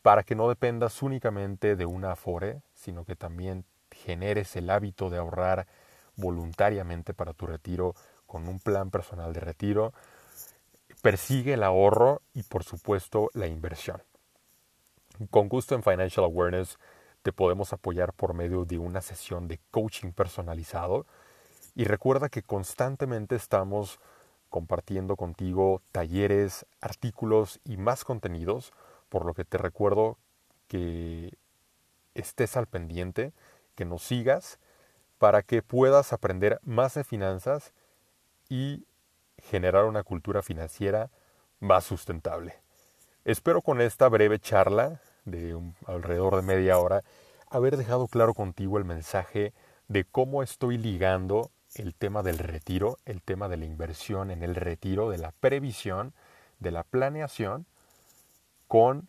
para 0.03 0.23
que 0.23 0.37
no 0.37 0.49
dependas 0.49 1.03
únicamente 1.03 1.75
de 1.75 1.85
una 1.85 2.13
Afore, 2.13 2.63
sino 2.75 3.05
que 3.05 3.17
también 3.17 3.65
generes 3.91 4.55
el 4.55 4.71
hábito 4.71 5.11
de 5.11 5.19
ahorrar 5.19 5.67
voluntariamente 6.15 7.13
para 7.13 7.33
tu 7.33 7.49
retiro 7.49 7.97
con 8.25 8.47
un 8.47 8.61
plan 8.61 8.93
personal 8.93 9.33
de 9.33 9.41
retiro. 9.41 9.93
Persigue 11.03 11.55
el 11.55 11.65
ahorro 11.65 12.23
y 12.35 12.45
por 12.45 12.63
supuesto 12.63 13.29
la 13.35 13.49
inversión. 13.49 14.01
Con 15.33 15.49
gusto 15.49 15.75
en 15.75 15.83
Financial 15.83 16.25
Awareness 16.25 16.79
te 17.23 17.33
podemos 17.33 17.73
apoyar 17.73 18.13
por 18.13 18.33
medio 18.33 18.65
de 18.65 18.79
una 18.79 19.01
sesión 19.01 19.49
de 19.49 19.59
coaching 19.73 20.13
personalizado 20.13 21.05
y 21.75 21.83
recuerda 21.83 22.29
que 22.29 22.45
constantemente 22.45 23.35
estamos 23.35 23.99
compartiendo 24.57 25.17
contigo 25.17 25.83
talleres, 25.93 26.65
artículos 26.81 27.61
y 27.63 27.77
más 27.77 28.05
contenidos, 28.05 28.73
por 29.11 29.27
lo 29.27 29.35
que 29.35 29.45
te 29.45 29.59
recuerdo 29.59 30.17
que 30.67 31.37
estés 32.15 32.57
al 32.57 32.67
pendiente, 32.67 33.35
que 33.75 33.85
nos 33.85 34.03
sigas 34.03 34.59
para 35.19 35.43
que 35.43 35.61
puedas 35.61 36.15
aprender 36.15 36.59
más 36.63 36.95
de 36.95 37.05
finanzas 37.05 37.75
y 38.49 38.87
generar 39.37 39.85
una 39.85 40.03
cultura 40.03 40.41
financiera 40.41 41.11
más 41.61 41.85
sustentable. 41.85 42.55
Espero 43.27 43.61
con 43.61 43.83
esta 43.83 44.09
breve 44.09 44.39
charla 44.39 45.03
de 45.27 45.55
alrededor 45.85 46.35
de 46.35 46.41
media 46.41 46.79
hora 46.79 47.05
haber 47.51 47.77
dejado 47.77 48.09
claro 48.09 48.33
contigo 48.33 48.79
el 48.79 48.87
mensaje 48.87 49.53
de 49.89 50.07
cómo 50.07 50.43
estoy 50.43 50.79
ligando 50.79 51.51
el 51.77 51.95
tema 51.95 52.23
del 52.23 52.39
retiro, 52.39 52.99
el 53.05 53.23
tema 53.23 53.49
de 53.49 53.59
la 53.59 53.67
inversión 53.67 54.31
en 54.31 54.43
el 54.43 54.55
retiro, 54.55 55.11
de 55.11 55.19
la 55.19 55.33
previsión, 55.33 56.15
de 56.59 56.71
la 56.71 56.83
planeación, 56.83 57.67
con 58.67 59.09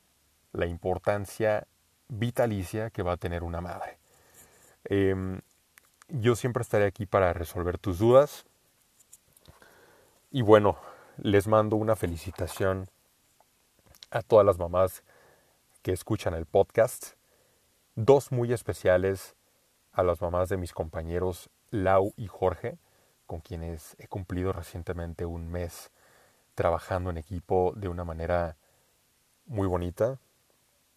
la 0.51 0.65
importancia 0.65 1.65
vitalicia 2.09 2.89
que 2.89 3.03
va 3.03 3.13
a 3.13 3.17
tener 3.17 3.43
una 3.43 3.61
madre. 3.61 3.97
Em, 4.83 5.41
yo 6.09 6.35
siempre 6.35 6.61
estaré 6.61 6.85
aquí 6.85 7.05
para 7.05 7.33
resolver 7.33 7.77
tus 7.77 7.99
dudas. 7.99 8.45
Y 10.31 10.41
bueno, 10.41 10.77
les 11.17 11.47
mando 11.47 11.75
una 11.77 11.95
felicitación 11.95 12.89
a 14.11 14.21
todas 14.21 14.45
las 14.45 14.57
mamás 14.57 15.03
que 15.81 15.93
escuchan 15.93 16.33
el 16.33 16.45
podcast. 16.45 17.13
Dos 17.95 18.31
muy 18.31 18.51
especiales 18.53 19.35
a 19.93 20.03
las 20.03 20.21
mamás 20.21 20.49
de 20.49 20.57
mis 20.57 20.73
compañeros 20.73 21.49
Lau 21.71 22.13
y 22.17 22.27
Jorge, 22.27 22.77
con 23.25 23.41
quienes 23.41 23.95
he 23.99 24.07
cumplido 24.07 24.53
recientemente 24.53 25.25
un 25.25 25.51
mes 25.51 25.91
trabajando 26.55 27.09
en 27.09 27.17
equipo 27.17 27.73
de 27.75 27.87
una 27.87 28.03
manera 28.03 28.55
muy 29.45 29.67
bonita. 29.67 30.17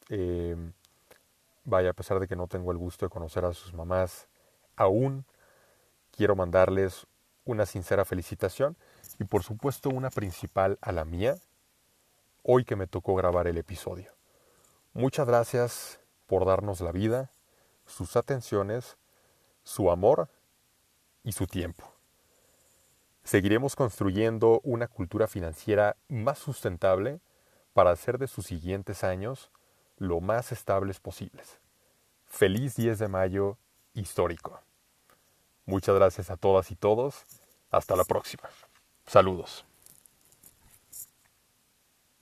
Em, 0.09 0.73
vaya, 1.65 1.91
a 1.91 1.93
pesar 1.95 2.21
de 2.21 2.27
que 2.27 2.37
no 2.37 2.47
tengo 2.47 2.73
el 2.73 2.79
gusto 2.79 3.07
de 3.07 3.11
conocer 3.11 3.45
a 3.45 3.53
sus 3.53 3.75
mamás, 3.75 4.29
aún 4.77 5.25
quiero 6.11 6.37
mandarles 6.37 7.07
una 7.45 7.67
sincera 7.67 8.05
felicitación 8.05 8.77
y 9.19 9.25
por 9.25 9.43
supuesto 9.43 9.91
una 9.91 10.11
principal 10.11 10.79
a 10.81 10.93
la 10.93 11.05
mía, 11.05 11.37
hoy 12.43 12.65
que 12.65 12.77
me 12.77 12.87
tocó 12.87 13.15
grabar 13.15 13.47
el 13.47 13.59
episodio. 13.59 14.13
Muchas 14.93 15.27
gracias 15.27 16.01
por 16.27 16.47
darnos 16.47 16.81
la 16.81 16.93
vida, 16.93 17.31
sus 17.87 18.17
atenciones, 18.17 18.97
su 19.63 19.91
amor 19.91 20.29
y 21.25 21.33
su 21.33 21.47
tiempo. 21.47 21.85
Seguiremos 23.25 23.77
construyendo 23.77 24.61
una 24.65 24.89
cultura 24.89 25.27
financiera 25.27 25.97
más 26.09 26.39
sustentable 26.39 27.21
para 27.73 27.91
hacer 27.91 28.19
de 28.19 28.27
sus 28.27 28.47
siguientes 28.47 29.05
años 29.05 29.51
lo 29.97 30.21
más 30.21 30.53
estables 30.53 30.99
posibles. 30.99 31.61
Feliz 32.27 32.77
10 32.77 32.99
de 32.99 33.09
mayo 33.09 33.59
histórico. 33.95 34.61
Muchas 35.67 35.95
gracias 35.95 36.31
a 36.31 36.37
todas 36.37 36.71
y 36.71 36.77
todos. 36.77 37.27
Hasta 37.71 37.95
la 37.95 38.05
próxima. 38.05 38.49
Saludos. 39.07 39.70